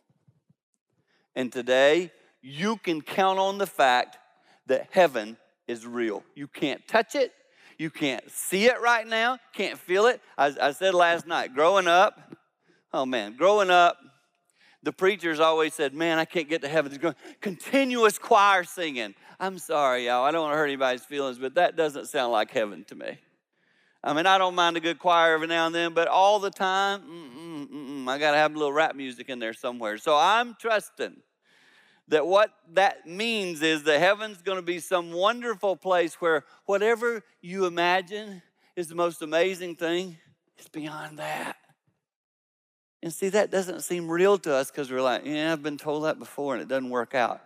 And 1.35 1.51
today, 1.51 2.13
you 2.43 2.77
can 2.77 3.01
count 3.01 3.39
on 3.39 3.59
the 3.59 3.67
fact 3.67 4.19
that 4.67 4.89
heaven 4.91 5.39
is 5.67 5.87
real. 5.87 6.23
You 6.35 6.47
can't 6.47 6.87
touch 6.87 7.15
it, 7.15 7.33
you 7.79 7.91
can't 7.91 8.31
see 8.31 8.67
it 8.67 8.81
right 8.81 9.07
now, 9.07 9.39
can't 9.53 9.79
feel 9.79 10.07
it. 10.07 10.21
I, 10.39 10.55
I 10.61 10.73
said 10.73 10.95
last 10.95 11.27
night, 11.27 11.55
growing 11.55 11.87
up, 11.87 12.35
oh 12.93 13.07
man, 13.07 13.37
growing 13.37 13.71
up, 13.71 13.99
the 14.83 14.93
preachers 14.93 15.41
always 15.41 15.75
said, 15.75 15.95
Man, 15.95 16.19
I 16.19 16.25
can't 16.27 16.49
get 16.49 16.63
to 16.63 16.69
heaven. 16.69 16.95
Going 16.97 17.15
continuous 17.41 18.19
choir 18.19 18.65
singing. 18.65 19.15
I'm 19.41 19.59
sorry, 19.59 20.07
y'all. 20.07 20.25
I 20.25 20.31
don't 20.31 20.43
want 20.43 20.53
to 20.53 20.59
hurt 20.59 20.67
anybody's 20.67 21.05
feelings, 21.05 21.39
but 21.39 21.55
that 21.55 21.77
doesn't 21.77 22.07
sound 22.07 22.33
like 22.33 22.51
heaven 22.51 22.85
to 22.89 22.95
me. 22.95 23.19
I 24.03 24.13
mean, 24.13 24.27
I 24.27 24.37
don't 24.37 24.55
mind 24.55 24.77
a 24.77 24.81
good 24.81 24.99
choir 24.99 25.33
every 25.33 25.47
now 25.47 25.67
and 25.67 25.75
then, 25.75 25.95
but 25.95 26.09
all 26.09 26.39
the 26.39 26.51
time, 26.51 27.01
mm-mm, 27.01 27.69
mm-mm, 27.69 28.09
I 28.09 28.19
got 28.19 28.33
to 28.33 28.37
have 28.37 28.55
a 28.55 28.59
little 28.59 28.73
rap 28.73 28.95
music 28.95 29.31
in 29.31 29.39
there 29.39 29.55
somewhere. 29.55 29.97
So 29.97 30.15
I'm 30.15 30.55
trusting 30.61 31.17
that 32.09 32.27
what 32.27 32.51
that 32.73 33.07
means 33.07 33.63
is 33.63 33.85
that 33.85 33.99
heaven's 33.99 34.43
going 34.43 34.59
to 34.59 34.63
be 34.63 34.79
some 34.79 35.13
wonderful 35.13 35.77
place 35.77 36.15
where 36.21 36.45
whatever 36.67 37.23
you 37.41 37.65
imagine 37.67 38.43
is 38.77 38.89
the 38.89 38.95
most 38.95 39.23
amazing 39.23 39.77
thing 39.77 40.19
is 40.59 40.69
beyond 40.69 41.19
that. 41.19 41.57
And 43.03 43.13
see, 43.13 43.29
that 43.31 43.51
doesn't 43.51 43.83
seem 43.83 44.11
real 44.11 44.39
to 44.39 44.55
us 44.55 44.71
because 44.71 44.91
we're 44.91 45.03
like, 45.03 45.27
yeah, 45.27 45.53
I've 45.53 45.63
been 45.63 45.79
told 45.79 46.05
that 46.05 46.19
before 46.19 46.55
and 46.55 46.63
it 46.63 46.69
doesn't 46.69 46.91
work 46.91 47.15
out. 47.15 47.43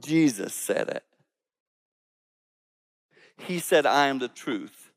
Jesus 0.00 0.54
said 0.54 0.88
it. 0.88 1.04
He 3.38 3.58
said, 3.58 3.86
I 3.86 4.06
am 4.06 4.18
the 4.18 4.28
truth. 4.28 4.90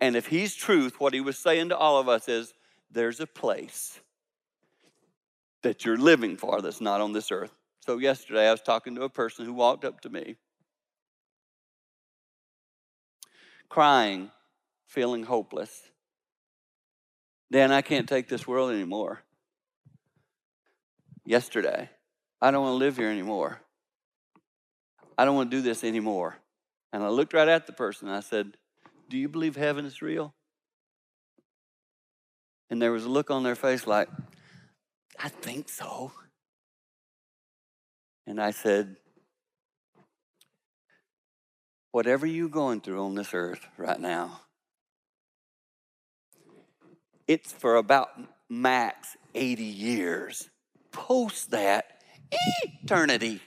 And 0.00 0.16
if 0.16 0.26
He's 0.26 0.54
truth, 0.54 1.00
what 1.00 1.14
He 1.14 1.20
was 1.20 1.38
saying 1.38 1.70
to 1.70 1.76
all 1.76 1.98
of 1.98 2.08
us 2.08 2.28
is, 2.28 2.54
there's 2.90 3.20
a 3.20 3.26
place 3.26 4.00
that 5.62 5.84
you're 5.84 5.96
living 5.96 6.36
for 6.36 6.60
that's 6.60 6.80
not 6.80 7.00
on 7.00 7.12
this 7.12 7.30
earth. 7.30 7.52
So, 7.80 7.98
yesterday 7.98 8.48
I 8.48 8.52
was 8.52 8.60
talking 8.60 8.94
to 8.96 9.02
a 9.02 9.08
person 9.08 9.44
who 9.44 9.52
walked 9.52 9.84
up 9.84 10.00
to 10.02 10.10
me, 10.10 10.36
crying, 13.68 14.30
feeling 14.86 15.24
hopeless. 15.24 15.82
Dan, 17.50 17.72
I 17.72 17.82
can't 17.82 18.08
take 18.08 18.28
this 18.28 18.46
world 18.46 18.70
anymore. 18.70 19.22
Yesterday, 21.24 21.90
I 22.40 22.50
don't 22.50 22.62
want 22.62 22.74
to 22.74 22.78
live 22.78 22.96
here 22.96 23.10
anymore. 23.10 23.60
I 25.16 25.24
don't 25.24 25.36
want 25.36 25.50
to 25.50 25.56
do 25.56 25.62
this 25.62 25.84
anymore. 25.84 26.38
And 26.92 27.02
I 27.02 27.08
looked 27.08 27.32
right 27.32 27.48
at 27.48 27.66
the 27.66 27.72
person 27.72 28.08
I 28.08 28.20
said, 28.20 28.56
Do 29.08 29.16
you 29.16 29.28
believe 29.28 29.56
heaven 29.56 29.84
is 29.84 30.02
real? 30.02 30.34
And 32.70 32.80
there 32.80 32.92
was 32.92 33.04
a 33.04 33.08
look 33.08 33.30
on 33.30 33.42
their 33.42 33.54
face 33.54 33.86
like, 33.86 34.08
I 35.18 35.28
think 35.28 35.68
so. 35.68 36.12
And 38.26 38.40
I 38.40 38.50
said, 38.50 38.96
Whatever 41.90 42.26
you're 42.26 42.48
going 42.48 42.80
through 42.80 43.04
on 43.04 43.14
this 43.14 43.34
earth 43.34 43.66
right 43.76 44.00
now, 44.00 44.40
it's 47.28 47.52
for 47.52 47.76
about 47.76 48.08
max 48.48 49.16
80 49.34 49.62
years. 49.62 50.48
Post 50.90 51.50
that, 51.50 52.02
eternity. 52.62 53.40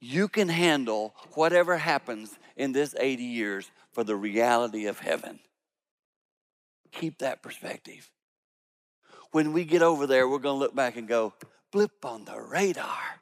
You 0.00 0.28
can 0.28 0.48
handle 0.48 1.14
whatever 1.34 1.76
happens 1.76 2.38
in 2.56 2.72
this 2.72 2.94
80 2.98 3.22
years 3.22 3.70
for 3.92 4.02
the 4.02 4.16
reality 4.16 4.86
of 4.86 4.98
heaven. 4.98 5.38
Keep 6.92 7.18
that 7.18 7.42
perspective 7.42 8.10
when 9.32 9.52
we 9.52 9.64
get 9.64 9.82
over 9.82 10.06
there, 10.06 10.28
we're 10.28 10.38
going 10.38 10.56
to 10.56 10.60
look 10.60 10.74
back 10.74 10.96
and 10.96 11.06
go, 11.06 11.32
blip 11.72 12.04
on 12.04 12.24
the 12.24 12.40
radar. 12.40 13.20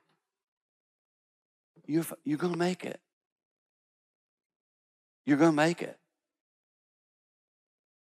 You're, 1.87 2.07
you're 2.25 2.39
going 2.39 2.53
to 2.53 2.59
make 2.59 2.85
it. 2.85 3.01
You're 5.25 5.39
going 5.39 5.53
to 5.53 5.57
make 5.57 5.83
it. 5.83 5.99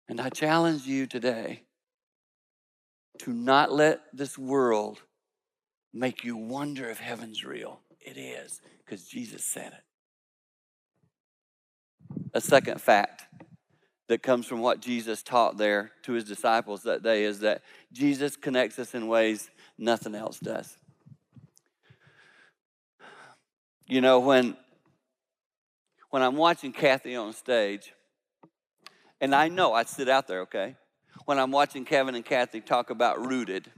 And 0.08 0.20
I 0.20 0.30
challenge 0.30 0.86
you 0.86 1.06
today 1.06 1.64
to 3.18 3.32
not 3.32 3.72
let 3.72 4.00
this 4.12 4.38
world 4.38 5.02
make 5.92 6.24
you 6.24 6.36
wonder 6.36 6.88
if 6.88 7.00
heaven's 7.00 7.44
real. 7.44 7.80
It 8.00 8.16
is, 8.16 8.60
because 8.84 9.04
Jesus 9.04 9.44
said 9.44 9.72
it. 9.72 9.82
A 12.32 12.40
second 12.40 12.80
fact 12.80 13.26
that 14.08 14.22
comes 14.22 14.46
from 14.46 14.60
what 14.60 14.80
Jesus 14.80 15.22
taught 15.22 15.56
there 15.56 15.92
to 16.02 16.12
his 16.12 16.24
disciples 16.24 16.82
that 16.82 17.02
day 17.02 17.24
is 17.24 17.40
that 17.40 17.62
Jesus 17.92 18.36
connects 18.36 18.78
us 18.78 18.94
in 18.94 19.06
ways 19.06 19.50
nothing 19.78 20.14
else 20.14 20.38
does. 20.40 20.76
You 23.86 24.00
know, 24.00 24.18
when 24.18 24.56
when 26.10 26.22
I'm 26.22 26.36
watching 26.36 26.72
Kathy 26.72 27.16
on 27.16 27.34
stage, 27.34 27.92
and 29.20 29.34
I 29.34 29.48
know 29.48 29.74
I 29.74 29.84
sit 29.84 30.08
out 30.08 30.26
there, 30.26 30.40
okay? 30.42 30.76
When 31.26 31.38
I'm 31.38 31.50
watching 31.50 31.84
Kevin 31.84 32.14
and 32.14 32.24
Kathy 32.24 32.62
talk 32.62 32.88
about 32.88 33.26
rooted, 33.26 33.70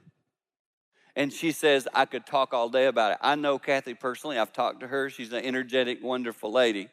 and 1.17 1.33
she 1.33 1.51
says, 1.51 1.89
I 1.93 2.05
could 2.05 2.25
talk 2.25 2.55
all 2.55 2.69
day 2.69 2.87
about 2.87 3.13
it. 3.13 3.19
I 3.21 3.35
know 3.35 3.59
Kathy 3.59 3.95
personally, 3.95 4.39
I've 4.39 4.53
talked 4.53 4.81
to 4.81 4.87
her. 4.87 5.11
She's 5.11 5.33
an 5.33 5.45
energetic, 5.45 6.03
wonderful 6.03 6.53
lady. 6.53 6.89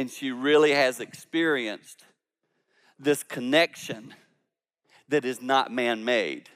And 0.00 0.10
she 0.10 0.30
really 0.30 0.72
has 0.72 0.98
experienced 0.98 2.06
this 2.98 3.22
connection 3.22 4.14
that 5.10 5.26
is 5.26 5.42
not 5.42 5.70
man 5.70 6.06
made. 6.06 6.48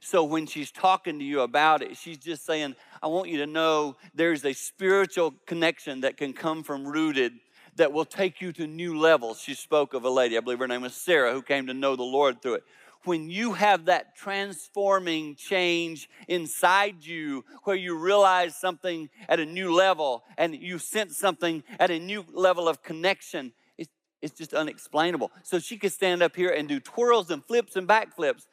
So 0.00 0.22
when 0.22 0.44
she's 0.44 0.70
talking 0.70 1.18
to 1.18 1.24
you 1.24 1.40
about 1.40 1.80
it, 1.80 1.96
she's 1.96 2.18
just 2.18 2.44
saying, 2.44 2.76
I 3.02 3.06
want 3.06 3.30
you 3.30 3.38
to 3.38 3.46
know 3.46 3.96
there's 4.14 4.44
a 4.44 4.52
spiritual 4.52 5.32
connection 5.46 6.02
that 6.02 6.18
can 6.18 6.34
come 6.34 6.62
from 6.62 6.86
rooted 6.86 7.32
that 7.76 7.90
will 7.90 8.04
take 8.04 8.42
you 8.42 8.52
to 8.52 8.66
new 8.66 8.98
levels. 8.98 9.40
She 9.40 9.54
spoke 9.54 9.94
of 9.94 10.04
a 10.04 10.10
lady, 10.10 10.36
I 10.36 10.40
believe 10.40 10.58
her 10.58 10.68
name 10.68 10.82
was 10.82 10.92
Sarah, 10.92 11.32
who 11.32 11.40
came 11.40 11.68
to 11.68 11.74
know 11.74 11.96
the 11.96 12.02
Lord 12.02 12.42
through 12.42 12.56
it 12.56 12.64
when 13.04 13.30
you 13.30 13.52
have 13.54 13.86
that 13.86 14.14
transforming 14.14 15.34
change 15.34 16.08
inside 16.28 17.04
you 17.04 17.44
where 17.64 17.76
you 17.76 17.96
realize 17.96 18.56
something 18.56 19.08
at 19.28 19.40
a 19.40 19.46
new 19.46 19.74
level 19.74 20.24
and 20.38 20.54
you 20.54 20.78
sense 20.78 21.16
something 21.16 21.62
at 21.78 21.90
a 21.90 21.98
new 21.98 22.24
level 22.32 22.68
of 22.68 22.82
connection, 22.82 23.52
it's, 23.76 23.90
it's 24.20 24.36
just 24.36 24.54
unexplainable. 24.54 25.30
So 25.42 25.58
she 25.58 25.76
could 25.76 25.92
stand 25.92 26.22
up 26.22 26.36
here 26.36 26.50
and 26.50 26.68
do 26.68 26.80
twirls 26.80 27.30
and 27.30 27.44
flips 27.44 27.76
and 27.76 27.88
backflips, 27.88 28.46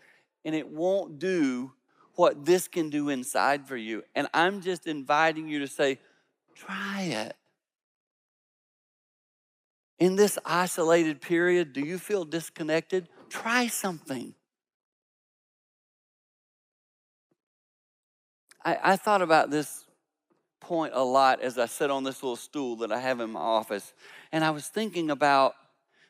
and 0.44 0.56
it 0.56 0.68
won't 0.68 1.20
do 1.20 1.74
what 2.16 2.46
this 2.46 2.68
can 2.68 2.90
do 2.90 3.10
inside 3.10 3.68
for 3.68 3.78
you. 3.78 4.04
And 4.16 4.28
I'm 4.34 4.62
just 4.62 4.88
inviting 4.88 5.48
you 5.48 5.60
to 5.60 5.68
say, 5.68 6.00
try 6.56 7.04
it. 7.04 7.36
In 10.00 10.16
this 10.16 10.40
isolated 10.46 11.22
period, 11.22 11.74
do 11.74 11.82
you 11.82 11.98
feel 11.98 12.24
disconnected? 12.24 13.10
Try 13.30 13.68
something. 13.68 14.34
I, 18.64 18.78
I 18.84 18.96
thought 18.96 19.22
about 19.22 19.50
this 19.50 19.86
point 20.60 20.94
a 20.94 21.04
lot 21.04 21.42
as 21.42 21.58
I 21.58 21.66
sit 21.66 21.90
on 21.90 22.04
this 22.04 22.22
little 22.22 22.36
stool 22.36 22.78
that 22.78 22.92
I 22.92 23.00
have 23.00 23.20
in 23.20 23.32
my 23.32 23.40
office. 23.40 23.94
And 24.32 24.44
I 24.44 24.52
was 24.52 24.68
thinking 24.68 25.10
about 25.10 25.56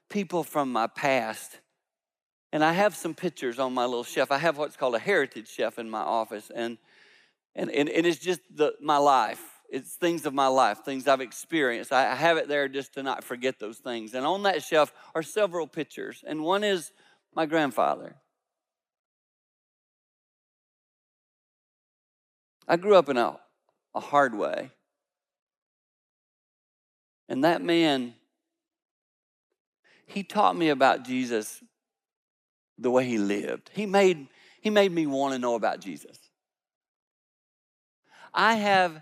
people 0.10 0.44
from 0.44 0.72
my 0.72 0.88
past. 0.88 1.60
And 2.52 2.64
I 2.64 2.74
have 2.74 2.96
some 2.96 3.14
pictures 3.14 3.60
on 3.60 3.74
my 3.74 3.86
little 3.86 4.04
shelf. 4.04 4.32
I 4.32 4.40
have 4.40 4.58
what's 4.58 4.76
called 4.76 4.96
a 4.96 5.00
heritage 5.00 5.48
shelf 5.48 5.78
in 5.78 5.90
my 5.90 6.02
office. 6.02 6.52
And, 6.54 6.78
and, 7.56 7.70
and, 7.70 7.88
and 7.90 8.06
it's 8.06 8.18
just 8.18 8.42
the, 8.54 8.74
my 8.82 8.98
life. 8.98 9.42
It's 9.72 9.94
things 9.94 10.26
of 10.26 10.34
my 10.34 10.48
life, 10.48 10.80
things 10.80 11.08
I've 11.08 11.22
experienced. 11.22 11.94
I 11.94 12.16
have 12.16 12.38
it 12.38 12.48
there 12.48 12.68
just 12.68 12.96
to 12.96 13.04
not 13.04 13.24
forget 13.24 13.60
those 13.60 13.78
things. 13.78 14.16
And 14.16 14.26
on 14.26 14.44
that 14.44 14.64
shelf 14.64 14.92
are 15.14 15.22
several 15.22 15.68
pictures. 15.68 16.24
And 16.26 16.44
one 16.44 16.64
is 16.64 16.92
my 17.36 17.46
grandfather. 17.46 18.16
I 22.70 22.78
grew 22.78 22.96
up 22.96 23.10
in 23.10 23.18
a, 23.18 23.36
a 23.96 24.00
hard 24.00 24.36
way. 24.36 24.70
And 27.28 27.44
that 27.44 27.64
man, 27.64 28.14
he 30.06 30.22
taught 30.22 30.56
me 30.56 30.70
about 30.70 31.04
Jesus 31.04 31.64
the 32.78 32.92
way 32.92 33.06
he 33.06 33.18
lived. 33.18 33.72
He 33.74 33.88
made, 33.88 34.28
he 34.62 34.70
made 34.70 34.92
me 34.92 35.08
want 35.08 35.34
to 35.34 35.40
know 35.40 35.56
about 35.56 35.80
Jesus. 35.80 36.18
I 38.32 38.54
have 38.56 39.02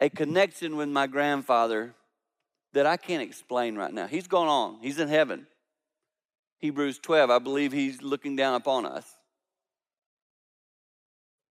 a 0.00 0.08
connection 0.08 0.76
with 0.76 0.88
my 0.88 1.06
grandfather 1.06 1.94
that 2.72 2.86
I 2.86 2.96
can't 2.96 3.22
explain 3.22 3.76
right 3.76 3.92
now. 3.92 4.06
He's 4.06 4.26
gone 4.26 4.48
on, 4.48 4.78
he's 4.80 4.98
in 4.98 5.08
heaven. 5.08 5.46
Hebrews 6.58 6.98
12, 6.98 7.30
I 7.30 7.38
believe 7.38 7.72
he's 7.72 8.02
looking 8.02 8.34
down 8.34 8.54
upon 8.54 8.86
us. 8.86 9.17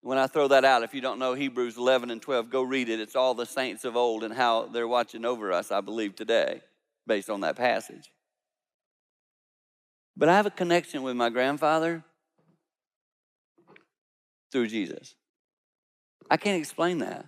When 0.05 0.19
I 0.19 0.27
throw 0.27 0.49
that 0.49 0.67
out, 0.67 0.83
if 0.83 0.93
you 0.93 1.01
don't 1.01 1.19
know 1.19 1.33
Hebrews 1.33 1.79
11 1.79 2.11
and 2.11 2.21
12, 2.21 2.51
go 2.51 2.61
read 2.61 2.91
it. 2.91 3.01
It's 3.01 3.17
all 3.17 3.33
the 3.33 3.47
saints 3.47 3.87
of 3.87 3.97
old 3.97 4.23
and 4.23 4.35
how 4.35 4.67
they're 4.67 4.87
watching 4.87 5.25
over 5.25 5.51
us, 5.51 5.73
I 5.73 5.81
believe, 5.81 6.15
today, 6.15 6.61
based 7.07 7.31
on 7.31 7.41
that 7.41 7.57
passage. 7.57 8.13
But 10.15 10.29
I 10.29 10.37
have 10.37 10.45
a 10.45 10.51
connection 10.51 11.05
with 11.05 11.17
my 11.17 11.31
grandfather 11.31 12.05
through 14.53 14.67
Jesus. 14.67 15.15
I 16.31 16.37
can't 16.37 16.61
explain 16.61 16.99
that. 16.99 17.25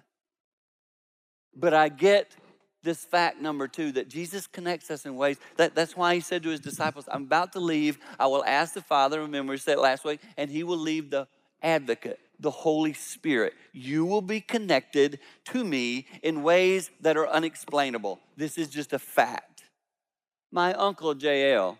But 1.56 1.72
I 1.72 1.88
get 1.88 2.36
this 2.82 3.06
fact 3.06 3.40
number 3.40 3.68
two 3.68 3.92
that 3.92 4.10
Jesus 4.10 4.46
connects 4.46 4.90
us 4.90 5.06
in 5.06 5.16
ways 5.16 5.38
that, 5.56 5.74
that's 5.74 5.96
why 5.96 6.14
he 6.14 6.20
said 6.20 6.42
to 6.42 6.50
his 6.50 6.60
disciples, 6.60 7.08
I'm 7.10 7.22
about 7.22 7.54
to 7.54 7.58
leave. 7.58 7.98
I 8.20 8.26
will 8.26 8.44
ask 8.44 8.74
the 8.74 8.82
Father, 8.82 9.20
remember, 9.20 9.52
we 9.52 9.56
said 9.56 9.78
last 9.78 10.04
week, 10.04 10.20
and 10.36 10.50
he 10.50 10.62
will 10.62 10.76
leave 10.76 11.08
the 11.08 11.26
advocate 11.62 12.20
the 12.40 12.50
Holy 12.50 12.92
Spirit. 12.92 13.54
You 13.72 14.04
will 14.04 14.22
be 14.22 14.40
connected 14.40 15.18
to 15.46 15.64
me 15.64 16.06
in 16.22 16.42
ways 16.42 16.90
that 17.00 17.16
are 17.16 17.28
unexplainable. 17.28 18.20
This 18.36 18.58
is 18.58 18.68
just 18.68 18.92
a 18.92 18.98
fact. 18.98 19.64
My 20.50 20.72
uncle 20.74 21.14
JL 21.14 21.78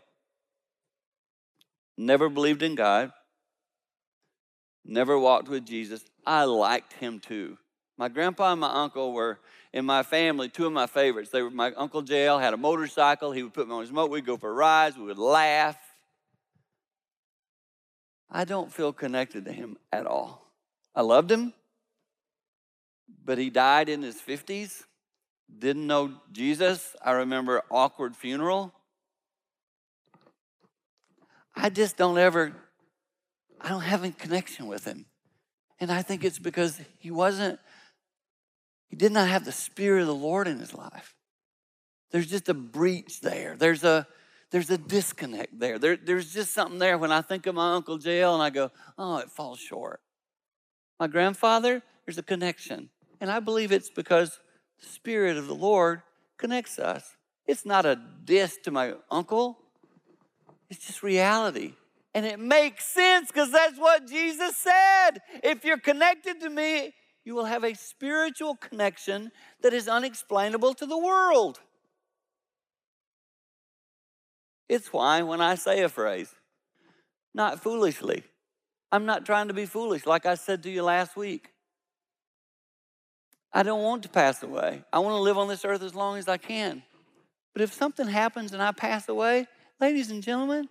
never 1.97 2.29
believed 2.29 2.63
in 2.63 2.75
God, 2.75 3.13
never 4.85 5.19
walked 5.19 5.49
with 5.49 5.67
Jesus. 5.67 6.05
I 6.27 6.45
liked 6.45 6.95
him 6.95 7.21
too. 7.21 7.59
My 7.99 8.09
grandpa 8.09 8.53
and 8.53 8.61
my 8.61 8.73
uncle 8.73 9.13
were 9.13 9.39
in 9.73 9.85
my 9.85 10.03
family 10.03 10.49
two 10.49 10.67
of 10.67 10.73
my 10.73 10.87
favorites. 10.87 11.31
They 11.31 11.43
were 11.43 11.51
my 11.51 11.73
uncle 11.75 12.03
JL 12.03 12.41
had 12.41 12.55
a 12.55 12.59
motorcycle. 12.59 13.33
He 13.33 13.43
would 13.43 13.55
put 13.55 13.69
me 13.69 13.75
on 13.75 13.81
his 13.83 13.93
motor. 13.93 14.11
We'd 14.11 14.27
go 14.27 14.37
for 14.37 14.53
rides. 14.53 14.97
We 14.97 15.05
would 15.05 15.19
laugh. 15.19 15.79
I 18.31 18.45
don't 18.45 18.73
feel 18.73 18.93
connected 18.93 19.45
to 19.45 19.53
him 19.53 19.77
at 19.93 20.07
all. 20.07 20.46
I 20.97 21.03
loved 21.03 21.31
him, 21.31 21.53
but 23.23 23.37
he 23.37 23.51
died 23.51 23.91
in 23.91 24.01
his 24.01 24.17
50s. 24.17 24.85
Didn't 25.59 25.87
know 25.87 26.15
Jesus. 26.33 26.97
I 27.05 27.13
remember 27.13 27.63
awkward 27.71 28.17
funeral. 28.17 28.73
I 31.55 31.69
just 31.69 31.99
don't 31.99 32.17
ever, 32.17 32.55
I 33.61 33.69
don't 33.69 33.83
have 33.83 34.05
any 34.05 34.13
connection 34.13 34.69
with 34.69 34.87
him. 34.87 35.05
And 35.79 35.93
I 35.93 36.01
think 36.01 36.25
it's 36.25 36.39
because 36.39 36.81
he 36.99 37.11
wasn't, 37.11 37.61
he 38.89 38.97
did 38.97 39.13
not 39.13 39.29
have 39.29 39.45
the 39.45 39.53
Spirit 39.53 40.01
of 40.01 40.07
the 40.07 40.15
Lord 40.15 40.49
in 40.49 40.59
his 40.59 40.73
life. 40.73 41.15
There's 42.11 42.27
just 42.27 42.49
a 42.49 42.55
breach 42.55 43.21
there. 43.21 43.55
There's 43.59 43.85
a, 43.85 44.07
there's 44.51 44.71
a 44.71 44.79
disconnect 44.79 45.59
there. 45.59 45.79
there. 45.79 45.97
There's 45.97 46.33
just 46.33 46.55
something 46.55 46.79
there 46.79 46.97
when 46.97 47.13
I 47.13 47.21
think 47.21 47.47
of 47.47 47.55
my 47.55 47.75
Uncle 47.75 47.99
JL 47.99 48.33
and 48.33 48.43
I 48.43 48.49
go, 48.49 48.71
oh, 48.97 49.19
it 49.19 49.31
falls 49.31 49.59
short 49.59 50.01
my 50.99 51.07
grandfather, 51.07 51.83
there's 52.05 52.19
a 52.19 52.23
connection. 52.23 52.91
And 53.21 53.31
I 53.31 53.41
believe 53.41 53.73
it's 53.73 53.91
because 53.91 54.41
the 54.81 54.87
Spirit 54.87 55.37
of 55.37 55.47
the 55.47 55.55
Lord 55.55 56.03
connects 56.39 56.79
us. 56.79 57.17
It's 57.47 57.65
not 57.65 57.87
a 57.87 57.99
diss 58.25 58.59
to 58.65 58.71
my 58.71 58.95
uncle, 59.11 59.59
it's 60.69 60.87
just 60.87 61.03
reality. 61.03 61.75
And 62.15 62.25
it 62.25 62.41
makes 62.41 62.87
sense 62.87 63.29
because 63.29 63.53
that's 63.53 63.79
what 63.79 64.09
Jesus 64.09 64.57
said. 64.57 65.21
If 65.45 65.65
you're 65.65 65.79
connected 65.79 66.41
to 66.41 66.49
me, 66.49 66.95
you 67.27 67.35
will 67.35 67.45
have 67.45 67.63
a 67.63 67.75
spiritual 67.75 68.55
connection 68.55 69.31
that 69.63 69.75
is 69.75 69.87
unexplainable 69.87 70.75
to 70.75 70.87
the 70.87 70.97
world. 70.97 71.61
It's 74.69 74.93
why 74.93 75.23
when 75.23 75.41
I 75.41 75.57
say 75.57 75.83
a 75.83 75.89
phrase, 75.89 76.35
not 77.35 77.63
foolishly, 77.63 78.25
I'm 78.93 79.07
not 79.07 79.27
trying 79.27 79.49
to 79.49 79.55
be 79.55 79.67
foolish, 79.67 80.07
like 80.07 80.27
I 80.27 80.35
said 80.35 80.63
to 80.63 80.71
you 80.71 80.83
last 80.83 81.17
week. 81.17 81.53
I 83.53 83.63
don't 83.63 83.83
want 83.83 84.03
to 84.03 84.09
pass 84.09 84.43
away. 84.43 84.85
I 84.93 84.99
want 84.99 85.15
to 85.15 85.21
live 85.21 85.39
on 85.39 85.49
this 85.49 85.65
earth 85.65 85.83
as 85.83 85.95
long 85.95 86.19
as 86.19 86.29
I 86.29 86.37
can. 86.37 86.83
But 87.53 87.63
if 87.63 87.73
something 87.73 88.07
happens 88.07 88.53
and 88.53 88.63
I 88.63 88.73
pass 88.73 89.09
away, 89.09 89.47
ladies 89.81 90.11
and 90.11 90.23
gentlemen, 90.23 90.69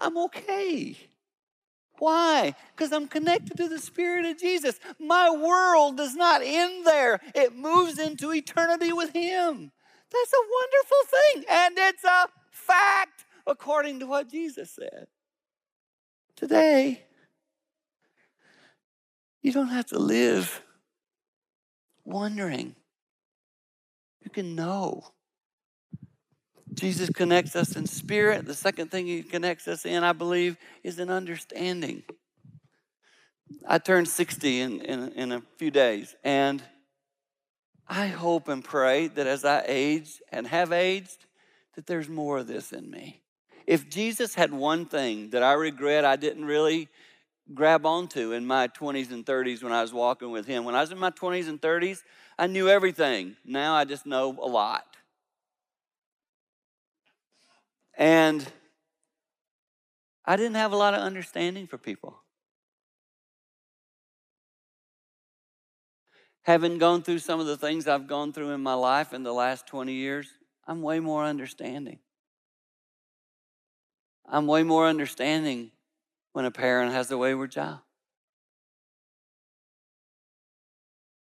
I'm 0.00 0.16
okay. 0.18 0.96
Why? 1.98 2.54
Because 2.76 2.92
I'm 2.92 3.08
connected 3.08 3.56
to 3.56 3.68
the 3.68 3.78
Spirit 3.78 4.24
of 4.24 4.38
Jesus. 4.38 4.78
My 5.00 5.30
world 5.30 5.96
does 5.96 6.14
not 6.14 6.42
end 6.44 6.86
there, 6.86 7.20
it 7.34 7.56
moves 7.56 7.98
into 7.98 8.32
eternity 8.32 8.92
with 8.92 9.12
Him. 9.12 9.72
That's 10.10 10.32
a 10.32 10.46
wonderful 10.52 10.98
thing. 11.10 11.44
And 11.50 11.74
it's 11.76 12.04
a 12.04 12.28
fact 12.50 13.24
according 13.46 14.00
to 14.00 14.06
what 14.06 14.30
Jesus 14.30 14.70
said. 14.70 15.08
Today, 16.36 17.02
You 19.48 19.54
don't 19.54 19.68
have 19.68 19.86
to 19.86 19.98
live 19.98 20.62
wondering. 22.04 22.76
You 24.22 24.28
can 24.28 24.54
know. 24.54 25.04
Jesus 26.74 27.08
connects 27.08 27.56
us 27.56 27.74
in 27.74 27.86
spirit. 27.86 28.44
The 28.44 28.52
second 28.52 28.90
thing 28.90 29.06
he 29.06 29.22
connects 29.22 29.66
us 29.66 29.86
in, 29.86 30.04
I 30.04 30.12
believe, 30.12 30.58
is 30.84 30.98
in 30.98 31.08
understanding. 31.08 32.02
I 33.66 33.78
turned 33.78 34.08
60 34.08 34.60
in, 34.60 34.80
in, 34.82 35.12
in 35.12 35.32
a 35.32 35.42
few 35.56 35.70
days, 35.70 36.14
and 36.22 36.62
I 37.88 38.08
hope 38.08 38.48
and 38.48 38.62
pray 38.62 39.06
that 39.06 39.26
as 39.26 39.46
I 39.46 39.64
age 39.66 40.20
and 40.30 40.46
have 40.46 40.72
aged, 40.72 41.24
that 41.74 41.86
there's 41.86 42.10
more 42.10 42.36
of 42.36 42.48
this 42.48 42.70
in 42.70 42.90
me. 42.90 43.22
If 43.66 43.88
Jesus 43.88 44.34
had 44.34 44.52
one 44.52 44.84
thing 44.84 45.30
that 45.30 45.42
I 45.42 45.54
regret 45.54 46.04
I 46.04 46.16
didn't 46.16 46.44
really 46.44 46.90
grab 47.54 47.86
onto 47.86 48.32
in 48.32 48.46
my 48.46 48.68
20s 48.68 49.10
and 49.10 49.24
30s 49.24 49.62
when 49.62 49.72
I 49.72 49.82
was 49.82 49.92
walking 49.92 50.30
with 50.30 50.46
him, 50.46 50.64
when 50.64 50.74
I 50.74 50.80
was 50.80 50.92
in 50.92 50.98
my 50.98 51.10
20s 51.10 51.48
and 51.48 51.60
30s, 51.60 52.02
I 52.38 52.46
knew 52.46 52.68
everything. 52.68 53.36
Now 53.44 53.74
I 53.74 53.84
just 53.84 54.06
know 54.06 54.36
a 54.40 54.46
lot. 54.46 54.96
And 57.96 58.46
I 60.24 60.36
didn't 60.36 60.56
have 60.56 60.72
a 60.72 60.76
lot 60.76 60.94
of 60.94 61.00
understanding 61.00 61.66
for 61.66 61.78
people. 61.78 62.20
Having 66.42 66.78
gone 66.78 67.02
through 67.02 67.18
some 67.18 67.40
of 67.40 67.46
the 67.46 67.56
things 67.56 67.88
I've 67.88 68.06
gone 68.06 68.32
through 68.32 68.50
in 68.50 68.62
my 68.62 68.74
life 68.74 69.12
in 69.12 69.22
the 69.22 69.32
last 69.32 69.66
20 69.66 69.92
years, 69.92 70.28
I'm 70.66 70.82
way 70.82 71.00
more 71.00 71.24
understanding. 71.24 71.98
I'm 74.26 74.46
way 74.46 74.62
more 74.62 74.86
understanding 74.86 75.72
when 76.32 76.44
a 76.44 76.50
parent 76.50 76.92
has 76.92 77.10
a 77.10 77.18
wayward 77.18 77.50
child. 77.52 77.78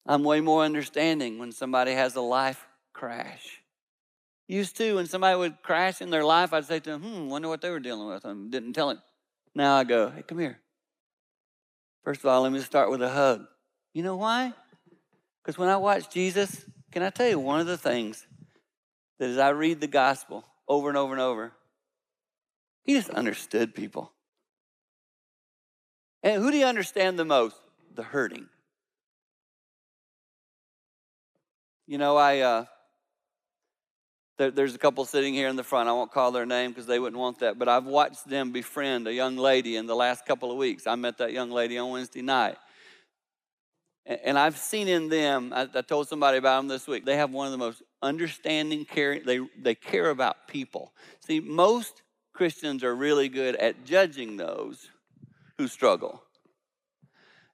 I'm 0.05 0.23
way 0.23 0.41
more 0.41 0.63
understanding 0.63 1.39
when 1.39 1.51
somebody 1.51 1.93
has 1.93 2.15
a 2.15 2.21
life 2.21 2.67
crash. 2.93 3.61
Used 4.47 4.77
to, 4.77 4.95
when 4.95 5.07
somebody 5.07 5.37
would 5.37 5.61
crash 5.63 6.01
in 6.01 6.11
their 6.11 6.23
life, 6.23 6.53
I'd 6.53 6.65
say 6.65 6.79
to 6.79 6.91
them, 6.91 7.01
hmm, 7.01 7.29
wonder 7.29 7.47
what 7.47 7.61
they 7.61 7.71
were 7.71 7.79
dealing 7.79 8.07
with. 8.07 8.25
I 8.25 8.33
didn't 8.33 8.73
tell 8.73 8.91
him. 8.91 9.01
Now 9.55 9.75
I 9.77 9.83
go, 9.83 10.11
hey, 10.11 10.21
come 10.21 10.37
here. 10.37 10.59
First 12.03 12.19
of 12.19 12.27
all, 12.27 12.43
let 12.43 12.51
me 12.51 12.59
start 12.59 12.91
with 12.91 13.01
a 13.01 13.09
hug. 13.09 13.45
You 13.93 14.03
know 14.03 14.15
why? 14.15 14.53
Because 15.41 15.57
when 15.57 15.69
I 15.69 15.77
watch 15.77 16.11
Jesus, 16.11 16.65
can 16.91 17.01
I 17.01 17.09
tell 17.09 17.27
you 17.27 17.39
one 17.39 17.59
of 17.59 17.65
the 17.65 17.77
things 17.77 18.27
that 19.17 19.29
as 19.29 19.39
I 19.39 19.49
read 19.49 19.81
the 19.81 19.87
gospel 19.87 20.45
over 20.67 20.89
and 20.89 20.97
over 20.97 21.13
and 21.13 21.21
over, 21.21 21.51
he 22.83 22.93
just 22.93 23.09
understood 23.09 23.73
people. 23.73 24.11
And 26.25 26.41
who 26.41 26.49
do 26.49 26.57
you 26.57 26.65
understand 26.65 27.19
the 27.19 27.23
most? 27.23 27.55
The 27.93 28.01
hurting. 28.01 28.47
You 31.85 31.99
know, 31.99 32.17
I 32.17 32.39
uh, 32.39 32.65
there, 34.39 34.49
there's 34.49 34.73
a 34.73 34.79
couple 34.79 35.05
sitting 35.05 35.35
here 35.35 35.47
in 35.49 35.55
the 35.55 35.63
front. 35.63 35.87
I 35.87 35.91
won't 35.91 36.11
call 36.11 36.31
their 36.31 36.47
name 36.47 36.71
because 36.71 36.87
they 36.87 36.97
wouldn't 36.97 37.19
want 37.19 37.39
that. 37.39 37.59
But 37.59 37.69
I've 37.69 37.85
watched 37.85 38.27
them 38.27 38.51
befriend 38.51 39.07
a 39.07 39.13
young 39.13 39.37
lady 39.37 39.75
in 39.75 39.85
the 39.85 39.95
last 39.95 40.25
couple 40.25 40.51
of 40.51 40.57
weeks. 40.57 40.87
I 40.87 40.95
met 40.95 41.19
that 41.19 41.31
young 41.31 41.51
lady 41.51 41.77
on 41.77 41.91
Wednesday 41.91 42.23
night. 42.23 42.57
And, 44.07 44.19
and 44.25 44.39
I've 44.39 44.57
seen 44.57 44.87
in 44.87 45.09
them, 45.09 45.53
I, 45.53 45.69
I, 45.75 45.81
told 45.81 46.07
somebody 46.07 46.39
about 46.39 46.57
them 46.57 46.67
this 46.67 46.87
week, 46.87 47.05
they 47.05 47.17
have 47.17 47.31
one 47.33 47.45
of 47.45 47.51
the 47.51 47.59
most 47.59 47.83
understanding, 48.01 48.83
caring, 48.83 49.23
they, 49.25 49.41
they 49.61 49.75
care 49.75 50.09
about 50.09 50.47
people. 50.47 50.91
See, 51.19 51.39
most 51.39 52.01
Christians 52.33 52.83
are 52.83 52.95
really 52.95 53.29
good 53.29 53.55
at 53.57 53.85
judging 53.85 54.37
those 54.37 54.89
who 55.57 55.67
struggle. 55.67 56.23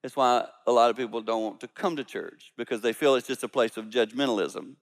That's 0.01 0.15
why 0.15 0.47
a 0.65 0.71
lot 0.71 0.89
of 0.89 0.97
people 0.97 1.21
don't 1.21 1.43
want 1.43 1.59
to 1.61 1.67
come 1.67 1.95
to 1.97 2.03
church 2.03 2.51
because 2.57 2.81
they 2.81 2.93
feel 2.93 3.15
it's 3.15 3.27
just 3.27 3.43
a 3.43 3.47
place 3.47 3.77
of 3.77 3.85
judgmentalism. 3.85 4.75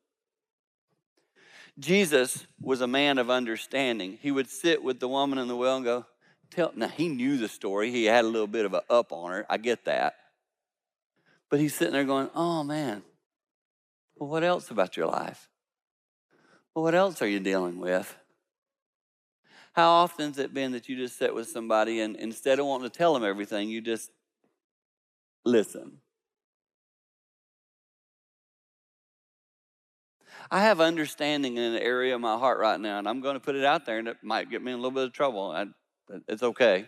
Jesus 1.78 2.48
was 2.62 2.82
a 2.82 2.88
man 2.88 3.18
of 3.18 3.30
understanding. 3.30 4.18
He 4.22 4.32
would 4.32 4.50
sit 4.50 4.84
with 4.84 5.00
the 5.00 5.08
woman 5.08 5.38
in 5.38 5.48
the 5.48 5.56
well 5.56 5.78
and 5.78 5.86
go, 5.86 6.06
Tell, 6.52 6.72
now 6.76 6.88
he 6.88 7.10
knew 7.10 7.38
the 7.38 7.48
story. 7.48 7.92
He 7.92 8.06
had 8.06 8.26
a 8.26 8.28
little 8.28 8.48
bit 8.48 8.66
of 8.66 8.74
a 8.74 8.82
up 8.90 9.12
on 9.12 9.32
her. 9.32 9.46
I 9.50 9.58
get 9.58 9.86
that. 9.86 10.16
But 11.50 11.60
he's 11.60 11.76
sitting 11.76 11.94
there 11.94 12.06
going, 12.06 12.30
Oh 12.34 12.64
man, 12.64 13.04
well, 14.16 14.30
what 14.30 14.44
else 14.44 14.72
about 14.72 14.98
your 14.98 15.08
life? 15.08 15.48
Well, 16.74 16.84
what 16.84 16.96
else 16.96 17.22
are 17.22 17.28
you 17.28 17.40
dealing 17.40 17.80
with? 17.80 18.16
How 19.80 19.92
often 19.92 20.28
has 20.28 20.38
it 20.40 20.54
been 20.54 20.74
that 20.74 20.90
you 20.90 20.98
just 20.98 21.18
sit 21.18 21.34
with 21.34 21.48
somebody 21.48 22.02
and 22.02 22.18
instead 22.18 22.60
of 22.60 22.66
wanting 22.66 22.90
to 22.90 22.98
tell 22.98 23.14
them 23.14 23.24
everything, 23.24 23.70
you 23.70 23.80
just 23.80 24.12
listen? 25.46 26.00
I 30.52 30.64
have 30.64 30.82
understanding 30.82 31.56
in 31.56 31.64
an 31.64 31.82
area 31.82 32.14
of 32.14 32.20
my 32.20 32.38
heart 32.38 32.60
right 32.60 32.78
now, 32.78 33.00
and 33.00 33.08
I'm 33.08 33.22
going 33.22 33.36
to 33.36 33.40
put 33.40 33.56
it 33.56 33.64
out 33.64 33.86
there, 33.86 34.00
and 34.00 34.10
it 34.10 34.18
might 34.22 34.50
get 34.50 34.62
me 34.62 34.74
in 34.74 34.80
a 34.80 34.82
little 34.82 34.92
bit 34.92 35.06
of 35.06 35.14
trouble. 35.14 35.52
I, 35.52 35.68
it's 36.28 36.44
okay. 36.44 36.86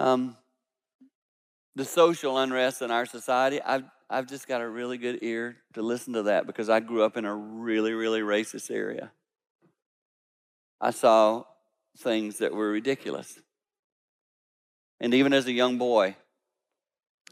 Um, 0.00 0.36
the 1.76 1.84
social 1.84 2.38
unrest 2.38 2.82
in 2.82 2.90
our 2.90 3.06
society, 3.06 3.62
I've, 3.62 3.84
I've 4.10 4.26
just 4.26 4.48
got 4.48 4.62
a 4.62 4.68
really 4.68 4.98
good 4.98 5.20
ear 5.22 5.58
to 5.74 5.82
listen 5.82 6.12
to 6.14 6.24
that 6.24 6.48
because 6.48 6.68
I 6.68 6.80
grew 6.80 7.04
up 7.04 7.16
in 7.16 7.24
a 7.24 7.32
really, 7.32 7.92
really 7.92 8.22
racist 8.22 8.68
area. 8.68 9.12
I 10.80 10.90
saw 10.90 11.44
things 11.98 12.38
that 12.38 12.52
were 12.52 12.70
ridiculous. 12.70 13.38
And 15.00 15.14
even 15.14 15.32
as 15.32 15.46
a 15.46 15.52
young 15.52 15.78
boy, 15.78 16.16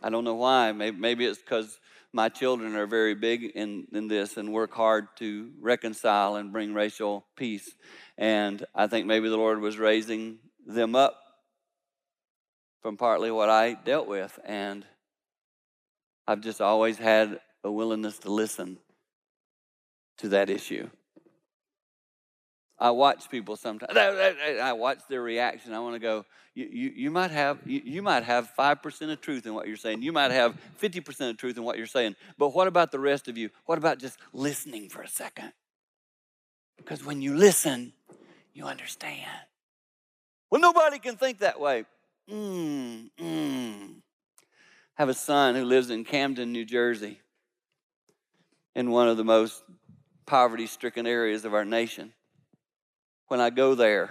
I 0.02 0.10
don't 0.10 0.24
know 0.24 0.34
why. 0.34 0.72
Maybe, 0.72 0.96
maybe 0.96 1.24
it's 1.24 1.38
because 1.38 1.78
my 2.12 2.28
children 2.28 2.76
are 2.76 2.86
very 2.86 3.14
big 3.14 3.44
in, 3.44 3.86
in 3.92 4.06
this 4.08 4.36
and 4.36 4.52
work 4.52 4.72
hard 4.72 5.08
to 5.16 5.50
reconcile 5.60 6.36
and 6.36 6.52
bring 6.52 6.74
racial 6.74 7.26
peace. 7.36 7.74
And 8.16 8.64
I 8.74 8.86
think 8.86 9.06
maybe 9.06 9.28
the 9.28 9.36
Lord 9.36 9.60
was 9.60 9.78
raising 9.78 10.38
them 10.66 10.94
up 10.94 11.18
from 12.82 12.96
partly 12.96 13.30
what 13.30 13.48
I 13.48 13.74
dealt 13.74 14.06
with. 14.06 14.38
And 14.44 14.84
I've 16.26 16.40
just 16.40 16.60
always 16.60 16.98
had 16.98 17.40
a 17.64 17.70
willingness 17.70 18.18
to 18.18 18.30
listen 18.30 18.78
to 20.18 20.28
that 20.28 20.50
issue. 20.50 20.88
I 22.78 22.90
watch 22.90 23.30
people 23.30 23.56
sometimes. 23.56 23.96
I 23.96 24.72
watch 24.72 24.98
their 25.08 25.22
reaction. 25.22 25.72
I 25.72 25.80
want 25.80 25.94
to 25.94 26.00
go. 26.00 26.24
You, 26.54 26.68
you, 26.70 26.92
you 26.94 27.10
might 27.10 27.30
have 27.30 27.58
you, 27.64 28.02
might 28.02 28.24
have 28.24 28.50
five 28.50 28.82
percent 28.82 29.10
of 29.10 29.20
truth 29.20 29.46
in 29.46 29.54
what 29.54 29.66
you're 29.66 29.76
saying. 29.76 30.02
You 30.02 30.12
might 30.12 30.30
have 30.30 30.56
fifty 30.76 31.00
percent 31.00 31.30
of 31.30 31.36
truth 31.36 31.56
in 31.56 31.64
what 31.64 31.78
you're 31.78 31.86
saying. 31.86 32.16
But 32.36 32.50
what 32.50 32.66
about 32.66 32.90
the 32.90 32.98
rest 32.98 33.28
of 33.28 33.38
you? 33.38 33.50
What 33.66 33.78
about 33.78 33.98
just 33.98 34.18
listening 34.32 34.88
for 34.88 35.02
a 35.02 35.08
second? 35.08 35.52
Because 36.76 37.04
when 37.04 37.22
you 37.22 37.36
listen, 37.36 37.92
you 38.52 38.66
understand. 38.66 39.30
Well, 40.50 40.60
nobody 40.60 40.98
can 40.98 41.16
think 41.16 41.38
that 41.38 41.60
way. 41.60 41.84
Mm, 42.30 43.10
mm. 43.20 43.94
I 44.96 45.02
have 45.02 45.08
a 45.08 45.14
son 45.14 45.54
who 45.54 45.64
lives 45.64 45.90
in 45.90 46.04
Camden, 46.04 46.52
New 46.52 46.64
Jersey, 46.64 47.20
in 48.74 48.90
one 48.90 49.08
of 49.08 49.16
the 49.16 49.24
most 49.24 49.62
poverty-stricken 50.26 51.06
areas 51.06 51.44
of 51.44 51.54
our 51.54 51.64
nation 51.64 52.12
when 53.28 53.40
I 53.40 53.50
go 53.50 53.74
there 53.74 54.10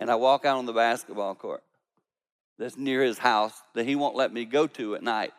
and 0.00 0.10
I 0.10 0.14
walk 0.14 0.44
out 0.44 0.58
on 0.58 0.66
the 0.66 0.72
basketball 0.72 1.34
court 1.34 1.62
that's 2.58 2.76
near 2.76 3.02
his 3.02 3.18
house 3.18 3.54
that 3.74 3.86
he 3.86 3.96
won't 3.96 4.16
let 4.16 4.32
me 4.32 4.44
go 4.44 4.66
to 4.66 4.94
at 4.94 5.02
night. 5.02 5.32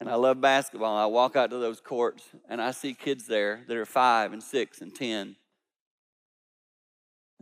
And 0.00 0.08
I 0.08 0.14
love 0.14 0.40
basketball. 0.40 0.96
I 0.96 1.06
walk 1.06 1.34
out 1.34 1.50
to 1.50 1.58
those 1.58 1.80
courts 1.80 2.24
and 2.48 2.62
I 2.62 2.70
see 2.70 2.94
kids 2.94 3.26
there 3.26 3.64
that 3.66 3.76
are 3.76 3.86
five 3.86 4.32
and 4.32 4.42
six 4.42 4.80
and 4.80 4.94
ten. 4.94 5.36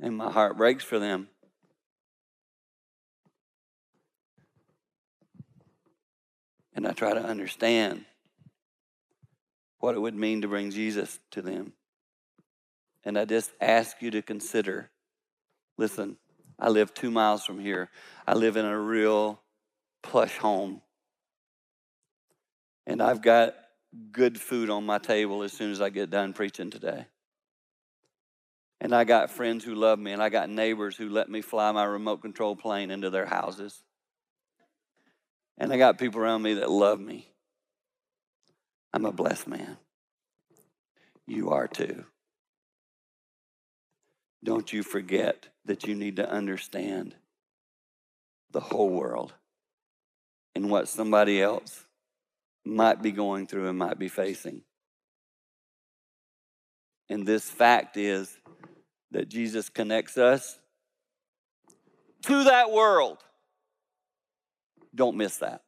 And 0.01 0.17
my 0.17 0.31
heart 0.31 0.57
breaks 0.57 0.85
for 0.85 0.99
them. 0.99 1.29
And 6.75 6.87
I 6.87 6.93
try 6.93 7.15
to 7.15 7.23
understand 7.23 8.05
what 9.79 9.95
it 9.95 10.01
would 10.01 10.15
mean 10.15 10.43
to 10.43 10.49
bring 10.49 10.71
Jesus 10.71 11.19
to 11.31 11.41
them. 11.41 11.73
And 13.07 13.17
I 13.17 13.25
just 13.25 13.53
ask 13.61 14.03
you 14.03 14.11
to 14.11 14.21
consider 14.21 14.91
listen, 15.79 16.17
I 16.59 16.71
live 16.71 16.93
two 16.93 17.11
miles 17.11 17.45
from 17.45 17.61
here. 17.61 17.89
I 18.27 18.35
live 18.35 18.57
in 18.57 18.65
a 18.65 18.79
real 18.79 19.41
plush 20.03 20.37
home. 20.39 20.81
And 22.85 23.01
I've 23.01 23.23
got 23.23 23.55
good 24.11 24.41
food 24.41 24.71
on 24.71 24.85
my 24.85 24.99
table 24.99 25.45
as 25.45 25.53
soon 25.53 25.71
as 25.71 25.81
I 25.81 25.91
get 25.91 26.11
done 26.11 26.33
preaching 26.33 26.71
today. 26.71 27.07
And 28.81 28.93
I 28.93 29.05
got 29.05 29.31
friends 29.31 29.65
who 29.65 29.75
love 29.75 29.99
me, 29.99 30.13
and 30.13 30.23
I 30.23 30.29
got 30.29 30.51
neighbors 30.51 30.97
who 30.97 31.09
let 31.09 31.31
me 31.31 31.41
fly 31.41 31.71
my 31.73 31.85
remote 31.85 32.23
control 32.23 32.57
plane 32.57 32.91
into 32.91 33.11
their 33.11 33.27
houses. 33.27 33.83
And 35.59 35.73
I 35.73 35.79
got 35.79 35.99
people 35.99 36.21
around 36.21 36.43
me 36.43 36.55
that 36.55 36.71
love 36.71 37.01
me. 37.01 37.29
I'm 38.93 39.05
a 39.05 39.13
blessed 39.13 39.47
man. 39.47 39.77
You 41.27 41.51
are 41.51 41.69
too 41.69 42.05
don't 44.47 44.73
you 44.73 44.85
forget 44.85 45.49
that 45.65 45.89
you 45.89 45.97
need 45.97 46.17
to 46.17 46.31
understand 46.31 47.17
the 48.53 48.61
whole 48.61 48.91
world 48.91 49.35
and 50.55 50.71
what 50.71 50.89
somebody 50.89 51.43
else 51.43 51.85
might 52.65 53.03
be 53.03 53.11
going 53.11 53.49
through 53.49 53.69
and 53.69 53.77
might 53.77 53.99
be 53.99 54.07
facing. 54.07 54.63
And 57.11 57.27
this 57.27 57.51
fact 57.51 57.97
is 57.97 58.39
that 59.11 59.29
Jesus 59.29 59.69
connects 59.69 60.17
us 60.17 60.61
to 62.23 62.45
that 62.45 62.71
world. 62.71 63.19
Don't 64.95 65.17
miss 65.17 65.39
that. 65.39 65.63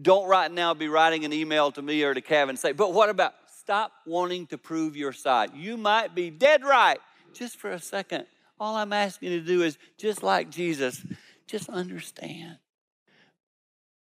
Don't 0.00 0.26
right 0.26 0.50
now 0.50 0.72
be 0.72 0.88
writing 0.88 1.26
an 1.26 1.32
email 1.34 1.70
to 1.72 1.82
me 1.82 2.02
or 2.04 2.14
to 2.14 2.22
Kevin 2.22 2.54
and 2.54 2.58
say, 2.58 2.72
but 2.72 2.94
what 2.94 3.10
about? 3.10 3.34
Stop 3.60 3.92
wanting 4.06 4.46
to 4.46 4.56
prove 4.56 4.96
your 4.96 5.12
side. 5.12 5.50
You 5.54 5.76
might 5.76 6.14
be 6.14 6.30
dead 6.30 6.64
right 6.64 6.98
just 7.34 7.58
for 7.58 7.70
a 7.70 7.78
second. 7.78 8.24
All 8.58 8.74
I'm 8.74 8.94
asking 8.94 9.32
you 9.32 9.40
to 9.40 9.46
do 9.46 9.62
is 9.62 9.76
just 9.98 10.22
like 10.22 10.48
Jesus, 10.48 11.04
just 11.46 11.68
understand. 11.68 12.56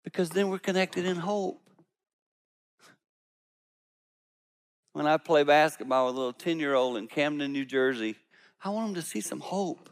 Because 0.04 0.30
then 0.32 0.50
we're 0.50 0.60
connected 0.60 1.06
in 1.06 1.16
hope. 1.16 1.62
When 4.92 5.08
I 5.08 5.16
play 5.16 5.44
basketball 5.44 6.08
with 6.08 6.16
a 6.16 6.18
little 6.18 6.34
10 6.34 6.60
year 6.60 6.74
old 6.74 6.98
in 6.98 7.08
Camden, 7.08 7.54
New 7.54 7.66
Jersey, 7.66 8.18
I 8.62 8.70
want 8.70 8.88
them 8.88 9.02
to 9.02 9.02
see 9.02 9.22
some 9.22 9.40
hope. 9.40 9.90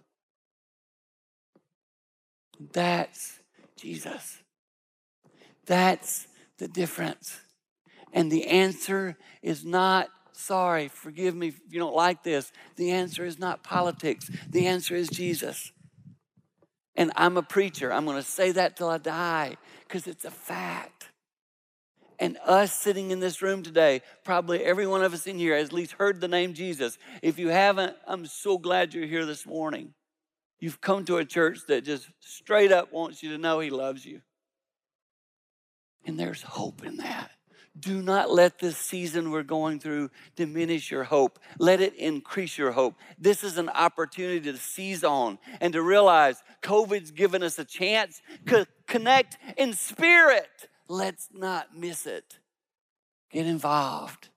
That's 2.73 3.39
Jesus. 3.77 4.37
That's 5.65 6.27
the 6.57 6.67
difference. 6.67 7.39
And 8.13 8.31
the 8.31 8.47
answer 8.47 9.17
is 9.41 9.65
not 9.65 10.09
sorry, 10.37 10.89
forgive 10.89 11.35
me 11.35 11.47
if 11.47 11.59
you 11.69 11.79
don't 11.79 11.95
like 11.95 12.23
this. 12.23 12.51
The 12.75 12.91
answer 12.91 13.25
is 13.25 13.39
not 13.39 13.63
politics, 13.63 14.29
the 14.49 14.67
answer 14.67 14.95
is 14.95 15.09
Jesus. 15.09 15.71
And 16.95 17.11
I'm 17.15 17.35
a 17.35 17.43
preacher. 17.43 17.91
I'm 17.91 18.05
going 18.05 18.17
to 18.17 18.23
say 18.23 18.51
that 18.53 18.77
till 18.77 18.89
I 18.89 18.97
die 18.97 19.57
because 19.87 20.07
it's 20.07 20.23
a 20.23 20.31
fact. 20.31 21.09
And 22.19 22.37
us 22.45 22.71
sitting 22.71 23.11
in 23.11 23.19
this 23.19 23.41
room 23.41 23.63
today, 23.63 24.01
probably 24.23 24.63
every 24.63 24.87
one 24.87 25.03
of 25.03 25.13
us 25.13 25.27
in 25.27 25.37
here 25.37 25.57
has 25.57 25.67
at 25.67 25.73
least 25.73 25.93
heard 25.93 26.21
the 26.21 26.29
name 26.29 26.53
Jesus. 26.53 26.97
If 27.21 27.37
you 27.37 27.49
haven't, 27.49 27.97
I'm 28.07 28.25
so 28.25 28.57
glad 28.57 28.93
you're 28.93 29.05
here 29.05 29.25
this 29.25 29.45
morning. 29.45 29.93
You've 30.59 30.79
come 30.79 31.03
to 31.05 31.17
a 31.17 31.25
church 31.25 31.59
that 31.67 31.83
just 31.83 32.07
straight 32.21 32.71
up 32.71 32.93
wants 32.93 33.21
you 33.21 33.31
to 33.31 33.37
know 33.37 33.59
He 33.59 33.69
loves 33.69 34.05
you. 34.05 34.21
And 36.05 36.17
there's 36.17 36.41
hope 36.41 36.85
in 36.85 36.97
that. 36.97 37.31
Do 37.77 38.01
not 38.01 38.31
let 38.31 38.59
this 38.59 38.77
season 38.77 39.31
we're 39.31 39.43
going 39.43 39.79
through 39.79 40.09
diminish 40.35 40.89
your 40.89 41.03
hope. 41.03 41.39
Let 41.59 41.81
it 41.81 41.93
increase 41.95 42.57
your 42.57 42.71
hope. 42.71 42.95
This 43.19 43.43
is 43.43 43.57
an 43.57 43.67
opportunity 43.69 44.51
to 44.51 44.57
seize 44.57 45.03
on 45.03 45.39
and 45.59 45.73
to 45.73 45.81
realize 45.81 46.41
COVID's 46.61 47.11
given 47.11 47.43
us 47.43 47.59
a 47.59 47.65
chance 47.65 48.21
to 48.47 48.65
connect 48.87 49.37
in 49.57 49.73
spirit. 49.73 50.69
Let's 50.87 51.27
not 51.33 51.75
miss 51.75 52.05
it. 52.05 52.39
Get 53.29 53.45
involved. 53.45 54.29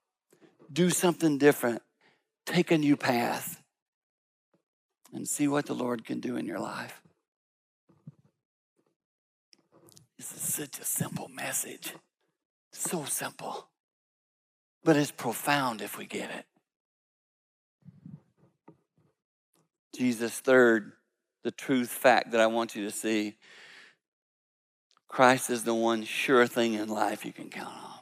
Do 0.72 0.90
something 0.90 1.38
different. 1.38 1.82
Take 2.44 2.72
a 2.72 2.78
new 2.78 2.96
path 2.96 3.62
and 5.12 5.28
see 5.28 5.46
what 5.46 5.66
the 5.66 5.74
Lord 5.74 6.04
can 6.04 6.18
do 6.18 6.36
in 6.36 6.44
your 6.44 6.58
life. 6.58 7.00
This 10.16 10.32
is 10.32 10.42
such 10.42 10.80
a 10.80 10.84
simple 10.84 11.28
message. 11.28 11.92
So 12.78 13.04
simple. 13.06 13.66
But 14.84 14.96
it's 14.96 15.10
profound 15.10 15.82
if 15.82 15.98
we 15.98 16.06
get 16.06 16.30
it. 16.30 16.44
Jesus, 19.96 20.38
third, 20.38 20.92
the 21.42 21.50
truth 21.50 21.88
fact 21.88 22.30
that 22.30 22.40
I 22.40 22.46
want 22.46 22.76
you 22.76 22.84
to 22.84 22.92
see 22.92 23.36
Christ 25.08 25.50
is 25.50 25.64
the 25.64 25.74
one 25.74 26.04
sure 26.04 26.46
thing 26.46 26.74
in 26.74 26.88
life 26.88 27.26
you 27.26 27.32
can 27.32 27.50
count 27.50 27.74
on. 27.74 27.98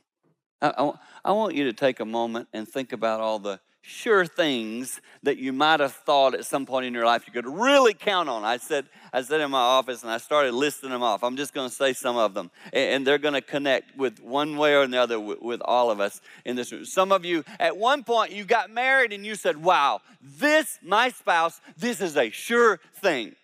I, 0.61 0.85
I, 0.85 0.93
I 1.31 1.33
want 1.33 1.55
you 1.55 1.65
to 1.65 1.73
take 1.73 1.99
a 1.99 2.05
moment 2.05 2.49
and 2.53 2.69
think 2.69 2.93
about 2.93 3.21
all 3.21 3.39
the 3.39 3.59
sure 3.89 4.27
things 4.27 5.01
that 5.23 5.39
you 5.39 5.53
might 5.53 5.79
have 5.79 5.93
thought 5.93 6.35
at 6.35 6.45
some 6.45 6.67
point 6.67 6.85
in 6.85 6.93
your 6.93 7.07
life 7.07 7.23
you 7.25 7.33
could 7.33 7.47
really 7.47 7.95
count 7.95 8.29
on. 8.29 8.43
I 8.43 8.57
said, 8.57 8.87
I 9.13 9.23
said 9.23 9.41
in 9.41 9.51
my 9.53 9.61
office 9.61 10.03
and 10.03 10.11
I 10.11 10.19
started 10.19 10.55
listing 10.55 10.91
them 10.91 11.05
off. 11.05 11.23
I'm 11.23 11.37
just 11.37 11.55
going 11.55 11.69
to 11.69 11.75
say 11.75 11.93
some 11.93 12.17
of 12.17 12.35
them, 12.35 12.51
and 12.73 13.07
they're 13.07 13.19
going 13.19 13.35
to 13.35 13.41
connect 13.41 13.97
with 13.97 14.21
one 14.21 14.57
way 14.57 14.75
or 14.75 14.83
another 14.83 15.21
with, 15.21 15.61
all 15.65 15.91
of 15.91 16.01
us 16.01 16.21
in 16.45 16.57
this 16.57 16.73
room. 16.73 16.85
Some 16.85 17.13
of 17.13 17.25
you, 17.25 17.45
at 17.61 17.77
one 17.77 18.03
point, 18.03 18.33
you 18.33 18.45
got 18.45 18.71
married 18.71 19.13
and 19.13 19.25
you 19.25 19.35
said, 19.37 19.57
Wow, 19.57 20.01
this, 20.21 20.79
my 20.83 21.09
spouse, 21.11 21.61
this 21.77 22.01
is 22.01 22.17
a 22.17 22.31
sure 22.31 22.81
thing. 22.97 23.35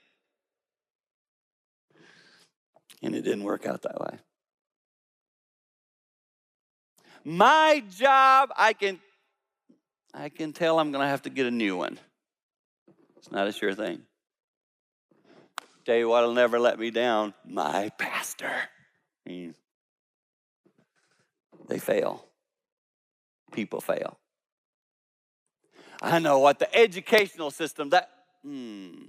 And 3.03 3.15
it 3.15 3.23
didn't 3.23 3.45
work 3.45 3.67
out 3.67 3.83
that 3.83 4.01
way. 4.01 4.19
My 7.25 7.83
job, 7.97 8.51
I 8.57 8.73
can 8.73 9.01
I 10.15 10.29
can 10.29 10.53
tell 10.53 10.79
I'm 10.79 10.93
going 10.93 11.03
to 11.03 11.09
have 11.09 11.23
to 11.23 11.31
get 11.31 11.47
a 11.47 11.51
new 11.51 11.77
one. 11.77 11.99
It's 13.17 13.31
not 13.31 13.47
a 13.47 13.53
sure 13.53 13.75
thing. 13.75 14.03
Tell 15.85 15.97
you 15.97 16.09
what'll 16.09 16.35
never 16.35 16.59
let 16.61 16.79
me 16.79 16.91
down 16.91 17.35
my 17.45 17.91
pastor. 17.99 18.53
They 19.25 19.53
fail. 21.79 22.25
People 23.53 23.81
fail. 23.81 24.19
I 26.01 26.19
know 26.19 26.39
what 26.39 26.59
the 26.59 26.75
educational 26.75 27.51
system 27.51 27.91
that 27.91 28.11
hmm, 28.43 29.05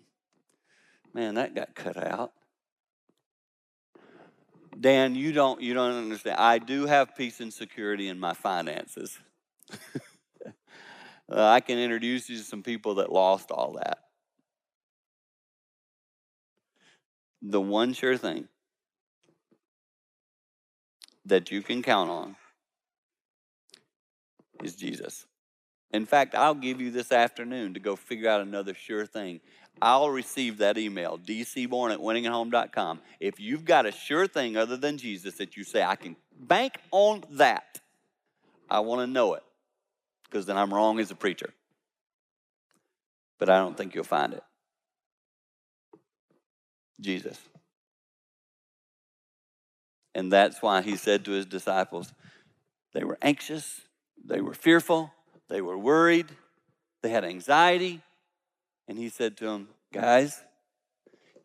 man 1.14 1.36
that 1.36 1.56
got 1.56 1.76
cut 1.76 1.98
out. 1.98 2.32
Dan, 4.80 5.16
you 5.16 5.32
don't 5.32 5.62
you 5.62 5.74
don't 5.74 5.94
understand. 5.94 6.38
I 6.38 6.60
do 6.60 6.86
have 6.86 7.16
peace 7.16 7.40
and 7.40 7.54
security 7.54 8.08
in 8.10 8.20
my 8.20 8.34
finances. 8.34 9.18
uh, 11.34 11.48
I 11.48 11.62
can 11.62 11.80
introduce 11.80 12.30
you 12.30 12.38
to 12.38 12.44
some 12.44 12.62
people 12.62 12.96
that 12.96 13.12
lost 13.12 13.50
all 13.50 13.74
that. 13.74 14.00
The 17.42 17.60
one 17.60 17.94
sure 17.94 18.18
thing 18.18 18.48
that 21.26 21.52
you 21.52 21.62
can 21.62 21.82
count 21.82 22.10
on 22.10 22.36
is 24.64 24.76
Jesus. 24.76 25.26
In 25.92 26.06
fact, 26.06 26.36
I'll 26.36 26.56
give 26.56 26.80
you 26.80 26.92
this 26.92 27.12
afternoon 27.12 27.74
to 27.74 27.80
go 27.80 27.96
figure 27.96 28.30
out 28.30 28.42
another 28.42 28.74
sure 28.74 29.06
thing. 29.06 29.42
I'll 29.82 30.10
receive 30.10 30.60
that 30.60 30.78
email, 30.78 31.18
dseaborn 31.18 31.92
at 31.92 32.00
winningathome.com. 32.00 33.02
If 33.20 33.40
you've 33.40 33.66
got 33.66 33.86
a 33.86 33.92
sure 33.92 34.28
thing 34.28 34.56
other 34.56 34.78
than 34.78 34.98
Jesus 34.98 35.36
that 35.36 35.58
you 35.58 35.64
say, 35.64 35.84
I 35.84 35.96
can 35.96 36.16
bank 36.40 36.78
on 36.92 37.24
that, 37.32 37.82
I 38.70 38.80
want 38.82 39.02
to 39.02 39.08
know 39.08 39.34
it 39.34 39.44
because 40.34 40.48
then 40.48 40.58
I'm 40.58 40.74
wrong 40.74 41.00
as 41.00 41.12
a 41.12 41.16
preacher. 41.16 41.54
But 43.38 43.52
I 43.52 43.60
don't 43.60 43.78
think 43.78 43.94
you'll 43.94 44.04
find 44.04 44.34
it. 44.34 44.42
Jesus. 47.00 47.40
And 50.16 50.34
that's 50.34 50.60
why 50.60 50.82
he 50.82 50.96
said 50.96 51.24
to 51.26 51.32
his 51.32 51.46
disciples, 51.46 52.12
they 52.94 53.04
were 53.04 53.20
anxious, 53.22 53.82
they 54.26 54.42
were 54.42 54.56
fearful, 54.56 55.14
they 55.50 55.62
were 55.62 55.78
worried, 55.78 56.28
they 57.04 57.10
had 57.10 57.24
anxiety. 57.24 58.02
And 58.88 58.98
he 58.98 59.10
said 59.10 59.38
to 59.38 59.46
them, 59.46 59.68
Guys, 59.94 60.42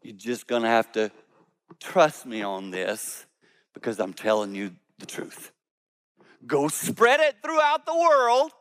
you're 0.02 0.16
just 0.16 0.46
going 0.46 0.62
to 0.62 0.68
have 0.68 0.90
to 0.92 1.10
trust 1.78 2.24
me 2.24 2.40
on 2.40 2.70
this 2.70 3.26
because 3.74 4.00
I'm 4.00 4.14
telling 4.14 4.54
you 4.54 4.70
the 4.98 5.04
truth. 5.04 5.52
Go 6.46 6.68
spread 6.68 7.20
it 7.20 7.36
throughout 7.42 7.84
the 7.84 7.94
world 7.94 8.52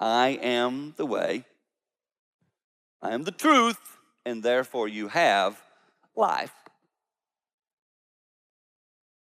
I 0.00 0.38
am 0.42 0.94
the 0.96 1.04
way, 1.04 1.44
I 3.02 3.12
am 3.12 3.24
the 3.24 3.30
truth, 3.30 3.98
and 4.24 4.42
therefore 4.42 4.88
you 4.88 5.08
have 5.08 5.60
life. 6.16 6.54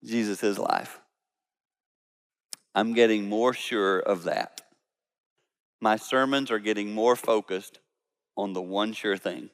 Jesus 0.04 0.42
is 0.42 0.58
life. 0.58 1.00
I'm 2.74 2.94
getting 2.94 3.28
more 3.28 3.54
sure 3.54 4.00
of 4.00 4.24
that. 4.24 4.60
My 5.80 5.96
sermons 5.96 6.50
are 6.50 6.58
getting 6.58 6.92
more 6.92 7.16
focused 7.16 7.78
on 8.36 8.52
the 8.52 8.62
one 8.62 8.92
sure 8.92 9.16
thing. 9.16 9.50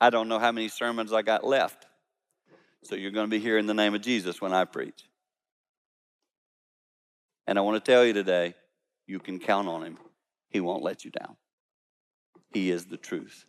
I 0.00 0.10
don't 0.10 0.28
know 0.28 0.38
how 0.38 0.52
many 0.52 0.68
sermons 0.68 1.12
I 1.12 1.22
got 1.22 1.44
left. 1.44 1.86
So 2.84 2.94
you're 2.94 3.10
going 3.10 3.26
to 3.26 3.30
be 3.30 3.42
hearing 3.42 3.66
the 3.66 3.74
name 3.74 3.94
of 3.94 4.00
Jesus 4.00 4.40
when 4.40 4.52
I 4.52 4.64
preach. 4.64 5.04
And 7.46 7.58
I 7.58 7.62
want 7.62 7.82
to 7.82 7.90
tell 7.90 8.04
you 8.04 8.12
today, 8.12 8.54
you 9.06 9.18
can 9.18 9.38
count 9.38 9.68
on 9.68 9.82
him. 9.82 9.98
He 10.50 10.60
won't 10.60 10.82
let 10.82 11.04
you 11.04 11.10
down. 11.10 11.36
He 12.52 12.70
is 12.70 12.86
the 12.86 12.96
truth. 12.96 13.46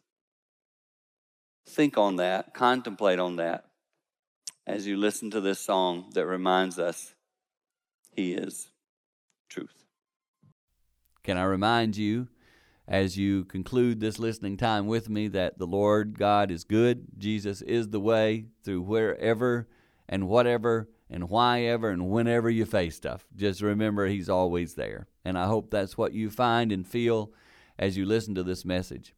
Think 1.67 1.97
on 1.97 2.17
that, 2.17 2.53
contemplate 2.53 3.19
on 3.19 3.37
that 3.37 3.65
as 4.67 4.87
you 4.87 4.95
listen 4.97 5.31
to 5.31 5.41
this 5.41 5.59
song 5.59 6.11
that 6.13 6.25
reminds 6.25 6.79
us 6.79 7.13
He 8.11 8.33
is 8.33 8.69
truth. 9.49 9.83
Can 11.23 11.37
I 11.37 11.43
remind 11.43 11.97
you, 11.97 12.27
as 12.87 13.17
you 13.17 13.45
conclude 13.45 13.99
this 13.99 14.19
listening 14.19 14.57
time 14.57 14.85
with 14.85 15.09
me 15.09 15.27
that 15.29 15.57
the 15.57 15.67
Lord 15.67 16.17
God 16.17 16.51
is 16.51 16.63
good. 16.63 17.05
Jesus 17.17 17.61
is 17.61 17.89
the 17.89 17.99
way 17.99 18.47
through 18.63 18.81
wherever 18.81 19.67
and 20.09 20.27
whatever 20.27 20.89
and 21.09 21.29
why 21.29 21.61
ever 21.61 21.89
and 21.89 22.09
whenever 22.09 22.49
you 22.49 22.65
face 22.65 22.95
stuff. 22.95 23.25
Just 23.35 23.61
remember 23.61 24.07
He's 24.07 24.29
always 24.29 24.73
there. 24.73 25.07
And 25.23 25.37
I 25.37 25.45
hope 25.45 25.69
that's 25.69 25.97
what 25.97 26.13
you 26.13 26.29
find 26.29 26.71
and 26.71 26.87
feel 26.87 27.31
as 27.77 27.97
you 27.97 28.05
listen 28.05 28.35
to 28.35 28.43
this 28.43 28.65
message. 28.65 29.13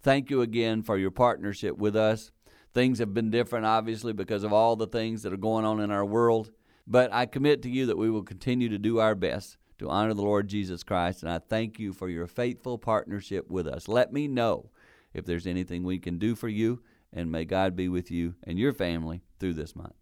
Thank 0.00 0.30
you 0.30 0.42
again 0.42 0.82
for 0.82 0.96
your 0.96 1.10
partnership 1.10 1.76
with 1.76 1.96
us. 1.96 2.30
Things 2.74 2.98
have 2.98 3.14
been 3.14 3.30
different, 3.30 3.66
obviously, 3.66 4.12
because 4.12 4.44
of 4.44 4.52
all 4.52 4.76
the 4.76 4.86
things 4.86 5.22
that 5.22 5.32
are 5.32 5.38
going 5.38 5.64
on 5.64 5.80
in 5.80 5.90
our 5.90 6.04
world. 6.04 6.50
But 6.86 7.12
I 7.12 7.26
commit 7.26 7.62
to 7.62 7.70
you 7.70 7.86
that 7.86 7.98
we 7.98 8.10
will 8.10 8.22
continue 8.22 8.68
to 8.68 8.78
do 8.78 8.98
our 8.98 9.14
best 9.14 9.56
to 9.78 9.88
honor 9.88 10.14
the 10.14 10.22
Lord 10.22 10.48
Jesus 10.48 10.82
Christ. 10.82 11.22
And 11.22 11.30
I 11.30 11.38
thank 11.38 11.78
you 11.78 11.92
for 11.92 12.08
your 12.08 12.26
faithful 12.26 12.78
partnership 12.78 13.50
with 13.50 13.66
us. 13.66 13.88
Let 13.88 14.12
me 14.12 14.28
know 14.28 14.70
if 15.12 15.24
there's 15.24 15.46
anything 15.46 15.84
we 15.84 15.98
can 15.98 16.18
do 16.18 16.34
for 16.34 16.48
you. 16.48 16.82
And 17.12 17.32
may 17.32 17.44
God 17.44 17.74
be 17.74 17.88
with 17.88 18.10
you 18.10 18.34
and 18.44 18.58
your 18.58 18.72
family 18.72 19.22
through 19.38 19.54
this 19.54 19.74
month. 19.74 19.97